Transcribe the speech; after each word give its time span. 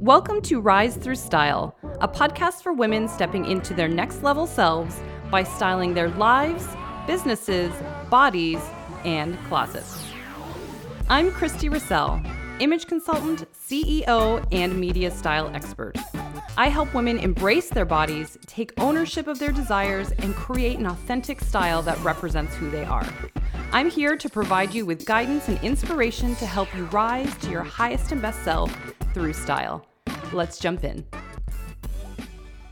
Welcome 0.00 0.42
to 0.42 0.60
Rise 0.60 0.94
Through 0.94 1.16
Style, 1.16 1.76
a 2.00 2.06
podcast 2.06 2.62
for 2.62 2.72
women 2.72 3.08
stepping 3.08 3.44
into 3.44 3.74
their 3.74 3.88
next 3.88 4.22
level 4.22 4.46
selves 4.46 5.00
by 5.28 5.42
styling 5.42 5.92
their 5.92 6.08
lives, 6.10 6.64
businesses, 7.08 7.72
bodies, 8.08 8.60
and 9.04 9.36
closets. 9.48 10.04
I'm 11.08 11.32
Christy 11.32 11.68
Russell, 11.68 12.22
image 12.60 12.86
consultant, 12.86 13.48
CEO, 13.52 14.46
and 14.52 14.78
media 14.78 15.10
style 15.10 15.50
expert. 15.52 15.96
I 16.56 16.68
help 16.68 16.94
women 16.94 17.18
embrace 17.18 17.68
their 17.68 17.84
bodies, 17.84 18.38
take 18.46 18.80
ownership 18.80 19.26
of 19.26 19.40
their 19.40 19.52
desires, 19.52 20.12
and 20.12 20.32
create 20.32 20.78
an 20.78 20.86
authentic 20.86 21.40
style 21.40 21.82
that 21.82 21.98
represents 22.04 22.54
who 22.54 22.70
they 22.70 22.84
are. 22.84 23.06
I'm 23.72 23.90
here 23.90 24.16
to 24.16 24.28
provide 24.28 24.72
you 24.72 24.86
with 24.86 25.06
guidance 25.06 25.48
and 25.48 25.58
inspiration 25.64 26.36
to 26.36 26.46
help 26.46 26.72
you 26.76 26.84
rise 26.84 27.36
to 27.38 27.50
your 27.50 27.64
highest 27.64 28.12
and 28.12 28.22
best 28.22 28.44
self 28.44 28.72
through 29.14 29.32
style. 29.32 29.86
Let's 30.32 30.58
jump 30.58 30.84
in. 30.84 31.04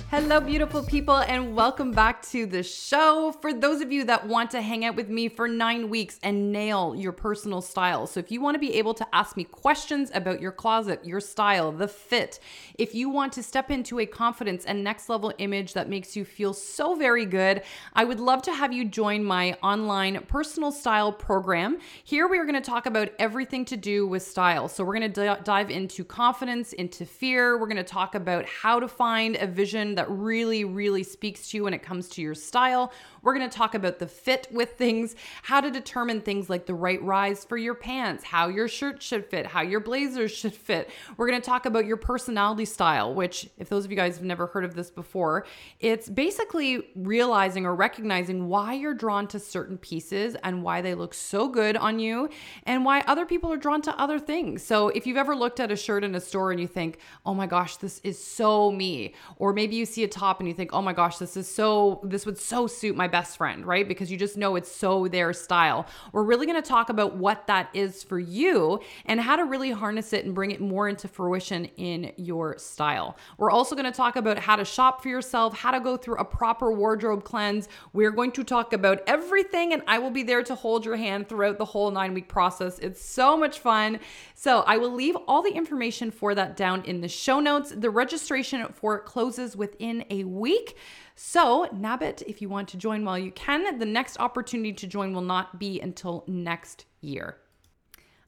Hello, 0.08 0.38
beautiful 0.38 0.84
people, 0.84 1.16
and 1.16 1.56
welcome 1.56 1.90
back 1.90 2.22
to 2.26 2.46
the 2.46 2.62
show. 2.62 3.34
For 3.42 3.52
those 3.52 3.80
of 3.80 3.90
you 3.90 4.04
that 4.04 4.24
want 4.24 4.52
to 4.52 4.62
hang 4.62 4.84
out 4.84 4.94
with 4.94 5.08
me 5.08 5.28
for 5.28 5.48
nine 5.48 5.90
weeks 5.90 6.20
and 6.22 6.52
nail 6.52 6.94
your 6.94 7.10
personal 7.10 7.60
style. 7.60 8.06
So, 8.06 8.20
if 8.20 8.30
you 8.30 8.40
want 8.40 8.54
to 8.54 8.60
be 8.60 8.74
able 8.74 8.94
to 8.94 9.06
ask 9.12 9.36
me 9.36 9.42
questions 9.42 10.12
about 10.14 10.40
your 10.40 10.52
closet, 10.52 11.04
your 11.04 11.18
style, 11.18 11.72
the 11.72 11.88
fit, 11.88 12.38
if 12.78 12.94
you 12.94 13.08
want 13.08 13.32
to 13.32 13.42
step 13.42 13.68
into 13.68 13.98
a 13.98 14.06
confidence 14.06 14.64
and 14.64 14.84
next 14.84 15.08
level 15.08 15.34
image 15.38 15.72
that 15.72 15.88
makes 15.88 16.14
you 16.14 16.24
feel 16.24 16.52
so 16.54 16.94
very 16.94 17.26
good, 17.26 17.62
I 17.92 18.04
would 18.04 18.20
love 18.20 18.42
to 18.42 18.52
have 18.52 18.72
you 18.72 18.84
join 18.84 19.24
my 19.24 19.54
online 19.54 20.22
personal 20.28 20.70
style 20.70 21.12
program. 21.12 21.78
Here, 22.04 22.28
we 22.28 22.38
are 22.38 22.44
going 22.44 22.54
to 22.54 22.60
talk 22.60 22.86
about 22.86 23.10
everything 23.18 23.64
to 23.66 23.76
do 23.76 24.06
with 24.06 24.22
style. 24.22 24.68
So, 24.68 24.84
we're 24.84 24.98
going 25.00 25.12
to 25.12 25.34
d- 25.34 25.42
dive 25.42 25.68
into 25.68 26.04
confidence, 26.04 26.72
into 26.74 27.04
fear. 27.04 27.58
We're 27.58 27.66
going 27.66 27.76
to 27.78 27.82
talk 27.82 28.14
about 28.14 28.46
how 28.46 28.78
to 28.78 28.86
find 28.86 29.34
a 29.34 29.48
vision 29.48 29.95
that 29.96 30.10
really, 30.10 30.64
really 30.64 31.02
speaks 31.02 31.48
to 31.50 31.56
you 31.56 31.64
when 31.64 31.74
it 31.74 31.82
comes 31.82 32.08
to 32.10 32.22
your 32.22 32.34
style. 32.34 32.92
We're 33.22 33.34
gonna 33.34 33.48
talk 33.48 33.74
about 33.74 33.98
the 33.98 34.06
fit 34.06 34.46
with 34.52 34.74
things, 34.78 35.16
how 35.42 35.60
to 35.60 35.70
determine 35.70 36.20
things 36.20 36.48
like 36.48 36.66
the 36.66 36.74
right 36.74 37.02
rise 37.02 37.44
for 37.44 37.56
your 37.56 37.74
pants, 37.74 38.24
how 38.24 38.48
your 38.48 38.68
shirt 38.68 39.02
should 39.02 39.26
fit, 39.26 39.46
how 39.46 39.62
your 39.62 39.80
blazers 39.80 40.30
should 40.30 40.54
fit. 40.54 40.90
We're 41.16 41.26
gonna 41.26 41.40
talk 41.40 41.66
about 41.66 41.86
your 41.86 41.96
personality 41.96 42.64
style, 42.64 43.14
which, 43.14 43.48
if 43.58 43.68
those 43.68 43.84
of 43.84 43.90
you 43.90 43.96
guys 43.96 44.16
have 44.16 44.24
never 44.24 44.46
heard 44.46 44.64
of 44.64 44.74
this 44.74 44.90
before, 44.90 45.46
it's 45.80 46.08
basically 46.08 46.88
realizing 46.94 47.66
or 47.66 47.74
recognizing 47.74 48.48
why 48.48 48.74
you're 48.74 48.94
drawn 48.94 49.26
to 49.28 49.40
certain 49.40 49.78
pieces 49.78 50.36
and 50.44 50.62
why 50.62 50.82
they 50.82 50.94
look 50.94 51.14
so 51.14 51.48
good 51.48 51.76
on 51.76 51.98
you 51.98 52.28
and 52.64 52.84
why 52.84 53.00
other 53.06 53.24
people 53.24 53.52
are 53.52 53.56
drawn 53.56 53.80
to 53.82 53.98
other 53.98 54.18
things. 54.18 54.62
So 54.62 54.88
if 54.90 55.06
you've 55.06 55.16
ever 55.16 55.34
looked 55.34 55.58
at 55.60 55.70
a 55.70 55.76
shirt 55.76 56.04
in 56.04 56.14
a 56.14 56.20
store 56.20 56.50
and 56.50 56.60
you 56.60 56.66
think, 56.66 56.98
oh 57.24 57.34
my 57.34 57.46
gosh, 57.46 57.76
this 57.76 58.00
is 58.04 58.22
so 58.22 58.70
me, 58.70 59.14
or 59.38 59.52
maybe 59.52 59.76
you 59.76 59.85
see 59.86 60.04
a 60.04 60.08
top 60.08 60.40
and 60.40 60.48
you 60.48 60.54
think, 60.54 60.74
oh 60.74 60.82
my 60.82 60.92
gosh, 60.92 61.16
this 61.16 61.36
is 61.36 61.48
so, 61.48 62.00
this 62.02 62.26
would 62.26 62.38
so 62.38 62.66
suit 62.66 62.96
my 62.96 63.08
best 63.08 63.36
friend, 63.36 63.64
right? 63.64 63.88
Because 63.88 64.10
you 64.10 64.18
just 64.18 64.36
know 64.36 64.56
it's 64.56 64.70
so 64.70 65.08
their 65.08 65.32
style. 65.32 65.86
We're 66.12 66.24
really 66.24 66.46
going 66.46 66.60
to 66.60 66.68
talk 66.68 66.90
about 66.90 67.16
what 67.16 67.46
that 67.46 67.70
is 67.72 68.02
for 68.02 68.18
you 68.18 68.80
and 69.06 69.20
how 69.20 69.36
to 69.36 69.44
really 69.44 69.70
harness 69.70 70.12
it 70.12 70.24
and 70.24 70.34
bring 70.34 70.50
it 70.50 70.60
more 70.60 70.88
into 70.88 71.08
fruition 71.08 71.66
in 71.76 72.12
your 72.16 72.58
style. 72.58 73.16
We're 73.38 73.50
also 73.50 73.74
going 73.74 73.90
to 73.90 73.96
talk 73.96 74.16
about 74.16 74.38
how 74.38 74.56
to 74.56 74.64
shop 74.64 75.02
for 75.02 75.08
yourself, 75.08 75.56
how 75.56 75.70
to 75.70 75.80
go 75.80 75.96
through 75.96 76.16
a 76.16 76.24
proper 76.24 76.72
wardrobe 76.72 77.24
cleanse. 77.24 77.68
We're 77.92 78.10
going 78.10 78.32
to 78.32 78.44
talk 78.44 78.72
about 78.72 79.02
everything, 79.06 79.72
and 79.72 79.82
I 79.86 79.98
will 79.98 80.10
be 80.10 80.22
there 80.22 80.42
to 80.42 80.54
hold 80.54 80.84
your 80.84 80.96
hand 80.96 81.28
throughout 81.28 81.58
the 81.58 81.64
whole 81.64 81.90
nine 81.90 82.14
week 82.14 82.28
process. 82.28 82.78
It's 82.80 83.04
so 83.04 83.36
much 83.36 83.60
fun. 83.60 84.00
So 84.38 84.60
I 84.66 84.76
will 84.76 84.92
leave 84.92 85.16
all 85.26 85.40
the 85.40 85.50
information 85.50 86.10
for 86.10 86.34
that 86.34 86.58
down 86.58 86.84
in 86.84 87.00
the 87.00 87.08
show 87.08 87.40
notes. 87.40 87.72
The 87.74 87.88
registration 87.88 88.66
for 88.74 88.96
it 88.96 89.06
closes 89.06 89.56
within 89.56 90.04
a 90.10 90.24
week. 90.24 90.76
So, 91.14 91.70
nab 91.72 92.02
it 92.02 92.22
if 92.26 92.42
you 92.42 92.50
want 92.50 92.68
to 92.68 92.76
join 92.76 93.02
while 93.02 93.18
you 93.18 93.32
can. 93.32 93.78
The 93.78 93.86
next 93.86 94.20
opportunity 94.20 94.74
to 94.74 94.86
join 94.86 95.14
will 95.14 95.22
not 95.22 95.58
be 95.58 95.80
until 95.80 96.22
next 96.26 96.84
year. 97.00 97.38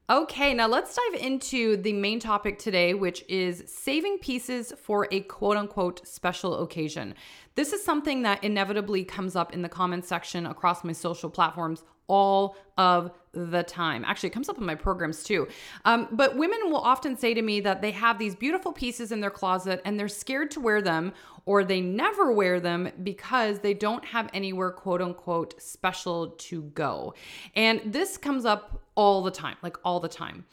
Okay, 0.08 0.54
now 0.54 0.66
let's 0.66 0.96
dive 0.96 1.20
into 1.20 1.76
the 1.76 1.92
main 1.92 2.20
topic 2.20 2.58
today, 2.58 2.94
which 2.94 3.22
is 3.28 3.64
saving 3.66 4.16
pieces 4.16 4.72
for 4.82 5.06
a 5.12 5.20
quote 5.20 5.58
unquote 5.58 6.08
special 6.08 6.62
occasion. 6.62 7.14
This 7.54 7.74
is 7.74 7.84
something 7.84 8.22
that 8.22 8.42
inevitably 8.42 9.04
comes 9.04 9.36
up 9.36 9.52
in 9.52 9.60
the 9.60 9.68
comments 9.68 10.08
section 10.08 10.46
across 10.46 10.84
my 10.84 10.92
social 10.92 11.28
platforms 11.28 11.84
all 12.08 12.56
of 12.76 13.12
the 13.32 13.62
time. 13.62 14.04
Actually, 14.04 14.28
it 14.28 14.32
comes 14.32 14.48
up 14.48 14.58
in 14.58 14.64
my 14.64 14.74
programs 14.74 15.22
too. 15.22 15.46
Um, 15.84 16.08
but 16.10 16.36
women 16.36 16.58
will 16.64 16.80
often 16.80 17.16
say 17.16 17.34
to 17.34 17.42
me 17.42 17.60
that 17.60 17.82
they 17.82 17.90
have 17.92 18.18
these 18.18 18.34
beautiful 18.34 18.72
pieces 18.72 19.12
in 19.12 19.20
their 19.20 19.30
closet 19.30 19.80
and 19.84 19.98
they're 19.98 20.08
scared 20.08 20.50
to 20.52 20.60
wear 20.60 20.82
them 20.82 21.12
or 21.44 21.64
they 21.64 21.80
never 21.80 22.32
wear 22.32 22.60
them 22.60 22.90
because 23.02 23.60
they 23.60 23.74
don't 23.74 24.04
have 24.04 24.28
anywhere 24.34 24.70
quote 24.70 25.00
unquote 25.00 25.60
special 25.60 26.30
to 26.38 26.62
go. 26.62 27.14
And 27.54 27.80
this 27.84 28.18
comes 28.18 28.44
up 28.44 28.82
all 28.94 29.22
the 29.22 29.30
time, 29.30 29.56
like 29.62 29.76
all 29.84 30.00
the 30.00 30.08
time. 30.08 30.44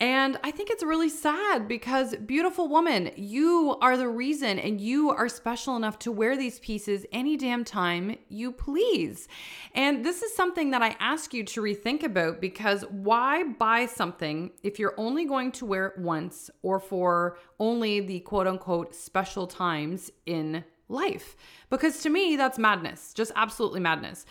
And 0.00 0.38
I 0.42 0.50
think 0.50 0.70
it's 0.70 0.82
really 0.82 1.10
sad 1.10 1.68
because, 1.68 2.16
beautiful 2.16 2.68
woman, 2.68 3.10
you 3.16 3.76
are 3.82 3.98
the 3.98 4.08
reason 4.08 4.58
and 4.58 4.80
you 4.80 5.10
are 5.10 5.28
special 5.28 5.76
enough 5.76 5.98
to 6.00 6.10
wear 6.10 6.38
these 6.38 6.58
pieces 6.58 7.04
any 7.12 7.36
damn 7.36 7.64
time 7.64 8.16
you 8.30 8.50
please. 8.50 9.28
And 9.74 10.02
this 10.02 10.22
is 10.22 10.34
something 10.34 10.70
that 10.70 10.80
I 10.80 10.96
ask 11.00 11.34
you 11.34 11.44
to 11.44 11.60
rethink 11.60 12.02
about 12.02 12.40
because 12.40 12.82
why 12.88 13.44
buy 13.44 13.84
something 13.84 14.52
if 14.62 14.78
you're 14.78 14.94
only 14.96 15.26
going 15.26 15.52
to 15.52 15.66
wear 15.66 15.88
it 15.88 15.98
once 15.98 16.50
or 16.62 16.80
for 16.80 17.36
only 17.58 18.00
the 18.00 18.20
quote 18.20 18.46
unquote 18.46 18.94
special 18.94 19.46
times 19.46 20.10
in 20.24 20.64
life? 20.88 21.36
Because 21.68 22.00
to 22.04 22.08
me, 22.08 22.36
that's 22.36 22.58
madness, 22.58 23.12
just 23.12 23.32
absolutely 23.36 23.80
madness. 23.80 24.24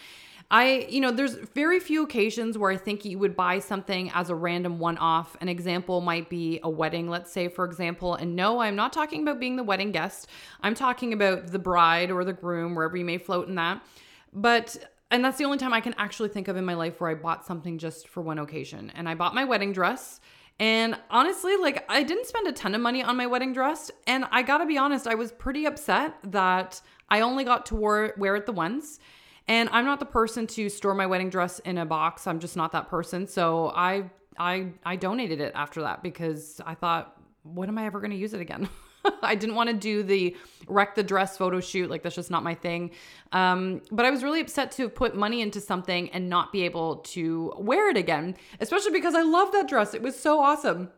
I, 0.52 0.88
you 0.90 1.00
know, 1.00 1.12
there's 1.12 1.36
very 1.54 1.80
few 1.80 2.04
occasions 2.04 2.58
where 2.58 2.72
I 2.72 2.78
think 2.78 3.06
you 3.06 3.20
would 3.20 3.36
buy 3.36 3.60
something 3.60 4.10
as 4.16 4.32
a 4.32 4.36
random 4.36 4.80
one 4.80 4.98
off. 4.98 5.38
An 5.42 5.48
example 5.48 6.02
might 6.02 6.28
be 6.28 6.60
a 6.64 6.70
wedding, 6.70 7.08
let's 7.08 7.32
say, 7.32 7.48
for 7.48 7.66
example. 7.66 8.16
And 8.16 8.36
no, 8.36 8.60
I'm 8.60 8.76
not 8.76 8.92
talking 8.92 9.22
about 9.22 9.40
being 9.40 9.58
the 9.58 9.64
wedding 9.64 9.92
guest, 9.92 10.28
I'm 10.62 10.74
talking 10.74 11.14
about 11.14 11.48
the 11.48 11.60
bride 11.60 12.10
or 12.10 12.24
the 12.24 12.34
groom, 12.34 12.74
wherever 12.74 12.98
you 12.98 13.06
may 13.06 13.20
float 13.20 13.48
in 13.48 13.56
that. 13.56 13.84
But 14.34 14.78
and 15.12 15.26
that's 15.26 15.38
the 15.38 15.46
only 15.46 15.58
time 15.58 15.74
I 15.74 15.82
can 15.82 15.96
actually 15.98 16.30
think 16.30 16.48
of 16.48 16.56
in 16.56 16.66
my 16.66 16.76
life 16.76 17.02
where 17.02 17.10
I 17.10 17.16
bought 17.16 17.46
something 17.46 17.78
just 17.78 18.08
for 18.08 18.22
one 18.22 18.38
occasion. 18.38 18.92
And 18.96 19.10
I 19.10 19.16
bought 19.16 19.34
my 19.34 19.44
wedding 19.44 19.74
dress. 19.74 20.20
And 20.60 20.98
honestly, 21.10 21.56
like 21.58 21.86
I 21.90 22.04
didn't 22.04 22.28
spend 22.28 22.48
a 22.48 22.52
ton 22.52 22.76
of 22.76 22.82
money 22.82 23.04
on 23.04 23.18
my 23.18 23.26
wedding 23.26 23.54
dress. 23.54 23.90
And 24.06 24.26
I 24.32 24.44
gotta 24.44 24.66
be 24.66 24.78
honest, 24.78 25.08
I 25.08 25.16
was 25.16 25.32
pretty 25.32 25.66
upset 25.66 26.16
that 26.24 26.82
I 27.10 27.22
only 27.22 27.44
got 27.44 27.66
to 27.68 27.76
wear, 27.76 28.14
wear 28.18 28.36
it 28.36 28.46
the 28.46 28.52
once. 28.52 29.00
And 29.50 29.68
I'm 29.72 29.84
not 29.84 30.00
the 30.00 30.06
person 30.06 30.46
to 30.48 30.70
store 30.70 30.94
my 30.94 31.08
wedding 31.08 31.32
dress 31.32 31.58
in 31.60 31.80
a 31.80 31.86
box. 31.86 32.28
I'm 32.28 32.40
just 32.40 32.56
not 32.56 32.72
that 32.72 32.88
person. 32.88 33.28
So 33.28 33.74
I 33.76 34.10
I 34.38 34.68
I 34.86 34.96
donated 34.96 35.42
it 35.42 35.52
after 35.56 35.82
that 35.82 36.04
because 36.04 36.62
I 36.66 36.76
thought, 36.76 37.20
when 37.44 37.68
am 37.68 37.78
I 37.80 37.86
ever 37.86 38.00
going 38.00 38.12
to 38.12 38.18
use 38.18 38.36
it 38.36 38.42
again? 38.42 38.70
I 39.24 39.34
didn't 39.34 39.56
want 39.56 39.70
to 39.70 39.76
do 39.76 40.04
the 40.04 40.38
wreck 40.68 40.94
the 40.94 41.02
dress 41.02 41.36
photo 41.36 41.60
shoot. 41.60 41.90
Like 41.90 42.04
that's 42.04 42.16
just 42.16 42.30
not 42.30 42.44
my 42.44 42.54
thing. 42.54 42.92
Um, 43.32 43.82
but 43.92 44.06
I 44.06 44.12
was 44.12 44.24
really 44.24 44.40
upset 44.40 44.72
to 44.74 44.88
put 44.88 45.16
money 45.16 45.42
into 45.42 45.60
something 45.60 46.12
and 46.12 46.30
not 46.30 46.52
be 46.52 46.64
able 46.64 46.98
to 46.98 47.52
wear 47.58 47.90
it 47.90 47.98
again, 47.98 48.38
especially 48.60 48.92
because 48.92 49.16
I 49.16 49.24
love 49.24 49.52
that 49.54 49.68
dress. 49.68 49.96
It 49.96 50.04
was 50.04 50.18
so 50.20 50.40
awesome. 50.42 50.92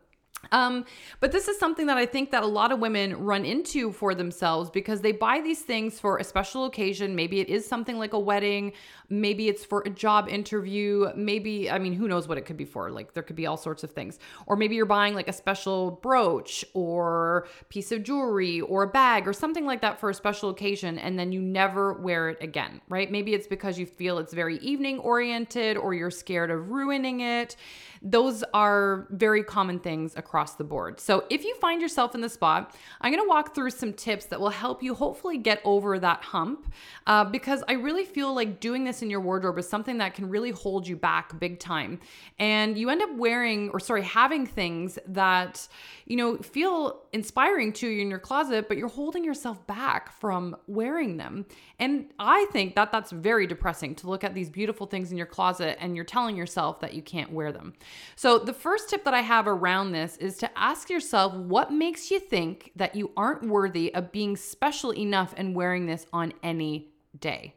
Um, 0.50 0.84
but 1.20 1.30
this 1.30 1.46
is 1.46 1.58
something 1.58 1.86
that 1.86 1.96
I 1.96 2.04
think 2.04 2.32
that 2.32 2.42
a 2.42 2.46
lot 2.46 2.72
of 2.72 2.80
women 2.80 3.16
run 3.16 3.44
into 3.44 3.92
for 3.92 4.14
themselves 4.14 4.70
because 4.70 5.00
they 5.00 5.12
buy 5.12 5.40
these 5.40 5.62
things 5.62 6.00
for 6.00 6.18
a 6.18 6.24
special 6.24 6.64
occasion. 6.64 7.14
Maybe 7.14 7.40
it 7.40 7.48
is 7.48 7.66
something 7.66 7.96
like 7.96 8.12
a 8.12 8.18
wedding, 8.18 8.72
maybe 9.08 9.48
it's 9.48 9.64
for 9.64 9.82
a 9.86 9.90
job 9.90 10.28
interview, 10.28 11.10
maybe, 11.14 11.70
I 11.70 11.78
mean, 11.78 11.92
who 11.92 12.08
knows 12.08 12.26
what 12.26 12.38
it 12.38 12.42
could 12.42 12.56
be 12.56 12.64
for? 12.64 12.90
Like, 12.90 13.14
there 13.14 13.22
could 13.22 13.36
be 13.36 13.46
all 13.46 13.56
sorts 13.56 13.84
of 13.84 13.92
things. 13.92 14.18
Or 14.46 14.56
maybe 14.56 14.74
you're 14.74 14.84
buying 14.84 15.14
like 15.14 15.28
a 15.28 15.32
special 15.32 15.92
brooch 16.02 16.64
or 16.74 17.46
piece 17.68 17.92
of 17.92 18.02
jewelry 18.02 18.60
or 18.62 18.82
a 18.82 18.88
bag 18.88 19.28
or 19.28 19.32
something 19.32 19.64
like 19.64 19.80
that 19.82 20.00
for 20.00 20.10
a 20.10 20.14
special 20.14 20.50
occasion, 20.50 20.98
and 20.98 21.18
then 21.18 21.30
you 21.30 21.40
never 21.40 21.92
wear 21.94 22.30
it 22.30 22.38
again, 22.42 22.80
right? 22.88 23.10
Maybe 23.10 23.32
it's 23.32 23.46
because 23.46 23.78
you 23.78 23.86
feel 23.86 24.18
it's 24.18 24.34
very 24.34 24.58
evening 24.58 24.98
oriented 24.98 25.76
or 25.76 25.94
you're 25.94 26.10
scared 26.10 26.50
of 26.50 26.70
ruining 26.70 27.20
it. 27.20 27.56
Those 28.04 28.42
are 28.52 29.06
very 29.10 29.44
common 29.44 29.78
things 29.78 30.16
across 30.16 30.31
the 30.32 30.64
board. 30.64 30.98
So 30.98 31.24
if 31.30 31.44
you 31.44 31.54
find 31.56 31.80
yourself 31.80 32.14
in 32.14 32.20
the 32.20 32.28
spot, 32.28 32.74
I'm 33.00 33.12
going 33.12 33.22
to 33.22 33.28
walk 33.28 33.54
through 33.54 33.70
some 33.70 33.92
tips 33.92 34.26
that 34.26 34.40
will 34.40 34.50
help 34.50 34.82
you 34.82 34.94
hopefully 34.94 35.36
get 35.36 35.60
over 35.64 35.98
that 35.98 36.22
hump 36.22 36.72
uh, 37.06 37.24
because 37.24 37.62
I 37.68 37.74
really 37.74 38.04
feel 38.04 38.34
like 38.34 38.58
doing 38.58 38.84
this 38.84 39.02
in 39.02 39.10
your 39.10 39.20
wardrobe 39.20 39.58
is 39.58 39.68
something 39.68 39.98
that 39.98 40.14
can 40.14 40.28
really 40.28 40.50
hold 40.50 40.88
you 40.88 40.96
back 40.96 41.38
big 41.38 41.58
time. 41.58 42.00
And 42.38 42.78
you 42.78 42.88
end 42.88 43.02
up 43.02 43.14
wearing, 43.16 43.70
or 43.70 43.80
sorry, 43.80 44.02
having 44.02 44.46
things 44.46 44.98
that, 45.06 45.68
you 46.06 46.16
know, 46.16 46.38
feel 46.38 47.02
inspiring 47.12 47.72
to 47.74 47.88
you 47.88 48.00
in 48.00 48.08
your 48.08 48.18
closet, 48.18 48.68
but 48.68 48.76
you're 48.78 48.88
holding 48.88 49.24
yourself 49.24 49.66
back 49.66 50.12
from 50.18 50.56
wearing 50.66 51.18
them. 51.18 51.44
And 51.78 52.12
I 52.18 52.46
think 52.52 52.74
that 52.76 52.92
that's 52.92 53.10
very 53.10 53.46
depressing 53.46 53.94
to 53.96 54.08
look 54.08 54.24
at 54.24 54.34
these 54.34 54.48
beautiful 54.48 54.86
things 54.86 55.10
in 55.10 55.18
your 55.18 55.26
closet 55.26 55.76
and 55.80 55.96
you're 55.96 56.04
telling 56.04 56.36
yourself 56.36 56.80
that 56.80 56.94
you 56.94 57.02
can't 57.02 57.32
wear 57.32 57.52
them. 57.52 57.74
So, 58.16 58.38
the 58.38 58.52
first 58.52 58.88
tip 58.88 59.04
that 59.04 59.14
I 59.14 59.20
have 59.20 59.46
around 59.46 59.92
this 59.92 60.16
is 60.22 60.38
to 60.38 60.58
ask 60.58 60.88
yourself 60.88 61.34
what 61.34 61.72
makes 61.72 62.10
you 62.10 62.20
think 62.20 62.72
that 62.76 62.94
you 62.94 63.10
aren't 63.16 63.48
worthy 63.48 63.94
of 63.94 64.12
being 64.12 64.36
special 64.36 64.94
enough 64.94 65.34
and 65.36 65.54
wearing 65.54 65.86
this 65.86 66.06
on 66.12 66.32
any 66.42 66.92
day. 67.18 67.54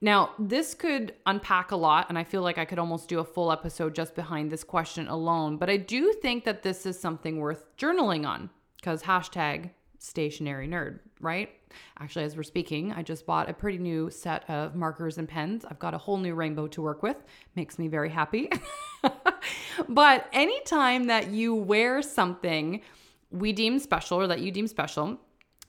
Now, 0.00 0.30
this 0.36 0.74
could 0.74 1.14
unpack 1.26 1.70
a 1.70 1.76
lot, 1.76 2.06
and 2.08 2.18
I 2.18 2.24
feel 2.24 2.42
like 2.42 2.58
I 2.58 2.64
could 2.64 2.80
almost 2.80 3.08
do 3.08 3.20
a 3.20 3.24
full 3.24 3.52
episode 3.52 3.94
just 3.94 4.16
behind 4.16 4.50
this 4.50 4.64
question 4.64 5.06
alone. 5.06 5.58
But 5.58 5.70
I 5.70 5.76
do 5.76 6.12
think 6.14 6.44
that 6.44 6.64
this 6.64 6.86
is 6.86 6.98
something 6.98 7.38
worth 7.38 7.64
journaling 7.76 8.26
on 8.26 8.50
because 8.76 9.04
hashtag 9.04 9.70
stationery 9.98 10.66
nerd, 10.66 10.98
right? 11.20 11.50
Actually, 12.00 12.24
as 12.24 12.36
we're 12.36 12.42
speaking, 12.42 12.92
I 12.92 13.02
just 13.02 13.26
bought 13.26 13.48
a 13.48 13.54
pretty 13.54 13.78
new 13.78 14.10
set 14.10 14.48
of 14.50 14.74
markers 14.74 15.18
and 15.18 15.28
pens. 15.28 15.64
I've 15.70 15.78
got 15.78 15.94
a 15.94 15.98
whole 15.98 16.18
new 16.18 16.34
rainbow 16.34 16.66
to 16.66 16.82
work 16.82 17.04
with. 17.04 17.16
Makes 17.54 17.78
me 17.78 17.86
very 17.86 18.10
happy. 18.10 18.50
but 19.88 20.28
anytime 20.32 21.06
that 21.06 21.28
you 21.28 21.54
wear 21.54 22.02
something 22.02 22.80
we 23.30 23.52
deem 23.52 23.78
special 23.78 24.20
or 24.20 24.26
that 24.26 24.40
you 24.40 24.50
deem 24.50 24.66
special, 24.66 25.18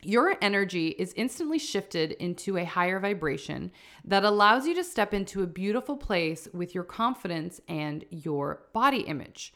your 0.02 0.36
energy 0.42 0.90
is 0.90 1.14
instantly 1.16 1.58
shifted 1.58 2.12
into 2.14 2.58
a 2.58 2.66
higher 2.66 3.00
vibration 3.00 3.72
that 4.04 4.25
allows 4.25 4.68
you 4.68 4.75
to 4.75 4.84
step 4.84 5.14
into 5.14 5.44
a 5.44 5.48
beautiful 5.48 5.96
place 5.96 6.48
with 6.54 6.75
your 6.75 6.84
confidence 6.84 7.62
and 7.68 8.04
your 8.10 8.64
body 8.74 9.02
image. 9.02 9.54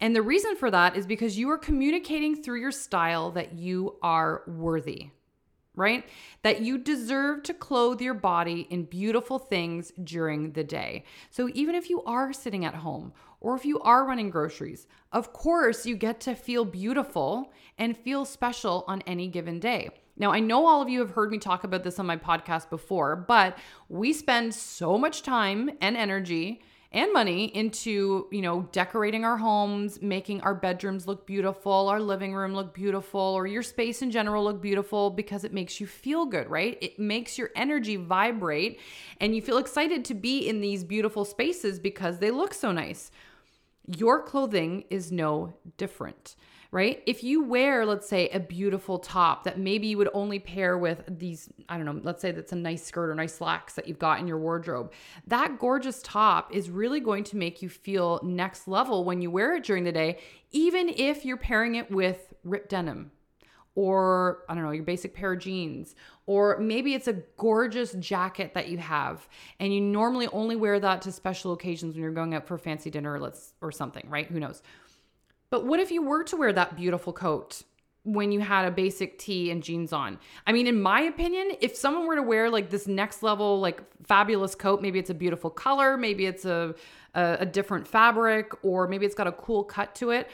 And 0.00 0.16
the 0.16 0.22
reason 0.22 0.56
for 0.56 0.70
that 0.70 0.96
is 0.96 1.06
because 1.06 1.38
you 1.38 1.50
are 1.50 1.58
communicating 1.58 2.42
through 2.42 2.60
your 2.60 2.72
style 2.72 3.30
that 3.32 3.52
you 3.52 3.96
are 4.02 4.42
worthy, 4.46 5.10
right? 5.76 6.08
That 6.42 6.62
you 6.62 6.78
deserve 6.78 7.42
to 7.44 7.54
clothe 7.54 8.00
your 8.00 8.14
body 8.14 8.66
in 8.70 8.84
beautiful 8.84 9.38
things 9.38 9.92
during 10.02 10.52
the 10.52 10.64
day. 10.64 11.04
So 11.30 11.50
even 11.52 11.74
if 11.74 11.90
you 11.90 12.02
are 12.04 12.32
sitting 12.32 12.64
at 12.64 12.76
home 12.76 13.12
or 13.42 13.56
if 13.56 13.64
you 13.64 13.80
are 13.80 14.06
running 14.06 14.30
groceries, 14.30 14.86
of 15.12 15.32
course 15.32 15.84
you 15.84 15.96
get 15.96 16.20
to 16.20 16.34
feel 16.34 16.64
beautiful 16.64 17.52
and 17.76 17.96
feel 17.96 18.24
special 18.24 18.84
on 18.86 19.02
any 19.02 19.26
given 19.26 19.58
day. 19.58 19.90
Now, 20.16 20.30
I 20.30 20.40
know 20.40 20.66
all 20.66 20.80
of 20.80 20.88
you 20.88 21.00
have 21.00 21.10
heard 21.10 21.30
me 21.30 21.38
talk 21.38 21.64
about 21.64 21.82
this 21.82 21.98
on 21.98 22.06
my 22.06 22.16
podcast 22.16 22.70
before, 22.70 23.16
but 23.16 23.58
we 23.88 24.12
spend 24.12 24.54
so 24.54 24.96
much 24.96 25.22
time 25.22 25.70
and 25.80 25.96
energy 25.96 26.62
and 26.92 27.12
money 27.12 27.46
into, 27.56 28.28
you 28.30 28.42
know, 28.42 28.68
decorating 28.70 29.24
our 29.24 29.38
homes, 29.38 30.00
making 30.02 30.42
our 30.42 30.54
bedrooms 30.54 31.06
look 31.06 31.26
beautiful, 31.26 31.88
our 31.88 32.00
living 32.00 32.34
room 32.34 32.54
look 32.54 32.74
beautiful, 32.74 33.20
or 33.20 33.46
your 33.46 33.62
space 33.62 34.02
in 34.02 34.10
general 34.10 34.44
look 34.44 34.60
beautiful 34.60 35.08
because 35.08 35.42
it 35.44 35.54
makes 35.54 35.80
you 35.80 35.86
feel 35.86 36.26
good, 36.26 36.48
right? 36.50 36.76
It 36.82 36.98
makes 36.98 37.38
your 37.38 37.50
energy 37.56 37.96
vibrate 37.96 38.78
and 39.20 39.34
you 39.34 39.40
feel 39.40 39.56
excited 39.56 40.04
to 40.04 40.14
be 40.14 40.46
in 40.46 40.60
these 40.60 40.84
beautiful 40.84 41.24
spaces 41.24 41.78
because 41.78 42.18
they 42.18 42.30
look 42.30 42.52
so 42.52 42.70
nice. 42.70 43.10
Your 43.86 44.22
clothing 44.22 44.84
is 44.90 45.10
no 45.12 45.54
different 45.76 46.36
right? 46.72 47.02
If 47.06 47.22
you 47.22 47.44
wear, 47.44 47.84
let's 47.84 48.08
say, 48.08 48.30
a 48.30 48.40
beautiful 48.40 48.98
top 48.98 49.44
that 49.44 49.58
maybe 49.58 49.88
you 49.88 49.98
would 49.98 50.08
only 50.14 50.38
pair 50.38 50.78
with 50.78 51.02
these, 51.06 51.50
I 51.68 51.76
don't 51.76 51.84
know, 51.84 52.00
let's 52.02 52.22
say 52.22 52.32
that's 52.32 52.52
a 52.52 52.56
nice 52.56 52.82
skirt 52.82 53.10
or 53.10 53.14
nice 53.14 53.34
slacks 53.34 53.74
that 53.74 53.86
you've 53.86 53.98
got 53.98 54.20
in 54.20 54.26
your 54.26 54.38
wardrobe, 54.38 54.90
that 55.26 55.58
gorgeous 55.58 56.00
top 56.02 56.52
is 56.52 56.70
really 56.70 56.98
going 56.98 57.24
to 57.24 57.36
make 57.36 57.60
you 57.60 57.68
feel 57.68 58.20
next 58.24 58.66
level 58.66 59.04
when 59.04 59.20
you 59.20 59.30
wear 59.30 59.54
it 59.54 59.64
during 59.64 59.84
the 59.84 59.92
day, 59.92 60.18
even 60.50 60.88
if 60.88 61.26
you're 61.26 61.36
pairing 61.36 61.74
it 61.74 61.90
with 61.90 62.32
ripped 62.42 62.70
denim 62.70 63.12
or 63.74 64.44
I 64.48 64.54
don't 64.54 64.64
know, 64.64 64.70
your 64.70 64.84
basic 64.84 65.14
pair 65.14 65.32
of 65.32 65.40
jeans, 65.40 65.94
or 66.26 66.58
maybe 66.58 66.94
it's 66.94 67.08
a 67.08 67.14
gorgeous 67.36 67.92
jacket 67.94 68.54
that 68.54 68.68
you 68.68 68.78
have 68.78 69.28
and 69.58 69.74
you 69.74 69.80
normally 69.80 70.28
only 70.28 70.56
wear 70.56 70.78
that 70.78 71.02
to 71.02 71.12
special 71.12 71.52
occasions 71.52 71.94
when 71.94 72.02
you're 72.02 72.12
going 72.12 72.34
out 72.34 72.46
for 72.46 72.58
fancy 72.58 72.90
dinner 72.90 73.18
let's 73.18 73.54
or 73.60 73.72
something, 73.72 74.06
right? 74.08 74.26
Who 74.26 74.40
knows? 74.40 74.62
But 75.50 75.66
what 75.66 75.80
if 75.80 75.90
you 75.90 76.02
were 76.02 76.24
to 76.24 76.36
wear 76.36 76.52
that 76.52 76.76
beautiful 76.76 77.12
coat 77.12 77.62
when 78.04 78.32
you 78.32 78.40
had 78.40 78.64
a 78.64 78.70
basic 78.70 79.18
tee 79.18 79.50
and 79.50 79.62
jeans 79.62 79.92
on? 79.92 80.18
I 80.46 80.52
mean, 80.52 80.66
in 80.66 80.80
my 80.80 81.02
opinion, 81.02 81.52
if 81.60 81.76
someone 81.76 82.06
were 82.06 82.16
to 82.16 82.22
wear 82.22 82.50
like 82.50 82.70
this 82.70 82.86
next 82.86 83.22
level, 83.22 83.60
like 83.60 83.82
fabulous 84.02 84.54
coat, 84.54 84.80
maybe 84.82 84.98
it's 84.98 85.10
a 85.10 85.14
beautiful 85.14 85.50
color, 85.50 85.96
maybe 85.96 86.26
it's 86.26 86.44
a, 86.44 86.74
a, 87.14 87.38
a 87.40 87.46
different 87.46 87.86
fabric, 87.86 88.52
or 88.62 88.88
maybe 88.88 89.06
it's 89.06 89.14
got 89.14 89.26
a 89.26 89.32
cool 89.32 89.62
cut 89.62 89.94
to 89.96 90.10
it. 90.10 90.30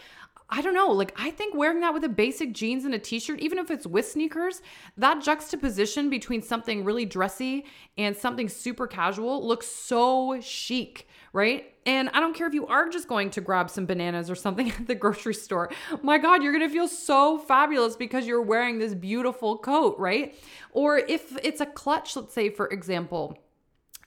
I 0.51 0.63
don't 0.63 0.75
know. 0.75 0.91
Like, 0.91 1.13
I 1.17 1.31
think 1.31 1.55
wearing 1.55 1.81
that 1.81 1.93
with 1.93 2.05
a 2.05 2.09
basic 2.09 2.53
jeans 2.53 2.85
and 2.85 2.95
a 2.95 2.99
t 2.99 3.19
shirt, 3.19 3.41
even 3.41 3.59
if 3.59 3.71
it's 3.71 3.87
with 3.87 4.09
sneakers, 4.09 4.63
that 4.97 5.23
juxtaposition 5.23 6.09
between 6.09 6.43
something 6.43 6.85
really 6.85 7.05
dressy 7.05 7.67
and 7.99 8.17
something 8.17 8.49
super 8.49 8.87
casual 8.87 9.47
looks 9.47 9.67
so 9.67 10.41
chic 10.41 11.07
right? 11.33 11.75
And 11.87 12.09
I 12.11 12.21
don't 12.21 12.35
care 12.35 12.47
if 12.47 12.55
you 12.55 12.67
are 12.67 12.89
just 12.89 13.09
going 13.09 13.31
to 13.31 13.41
grab 13.41 13.71
some 13.71 13.87
bananas 13.87 14.31
or 14.31 14.35
something 14.35 14.71
at 14.79 14.87
the 14.87 14.95
grocery 14.95 15.35
store. 15.35 15.71
My 16.03 16.19
God, 16.19 16.43
you're 16.43 16.59
to 16.59 16.69
feel 16.69 16.89
so 16.89 17.39
fabulous 17.39 17.97
because 17.97 18.27
you're 18.27 18.43
wearing 18.43 18.79
this 18.79 18.95
beautiful 18.95 19.59
coat, 19.59 19.97
right? 19.99 20.35
Or 20.73 20.99
if 20.99 21.37
it's 21.45 21.61
a 21.61 21.67
clutch, 21.67 22.17
let's 22.17 22.35
say, 22.35 22.51
for 22.51 22.67
example, 22.69 23.39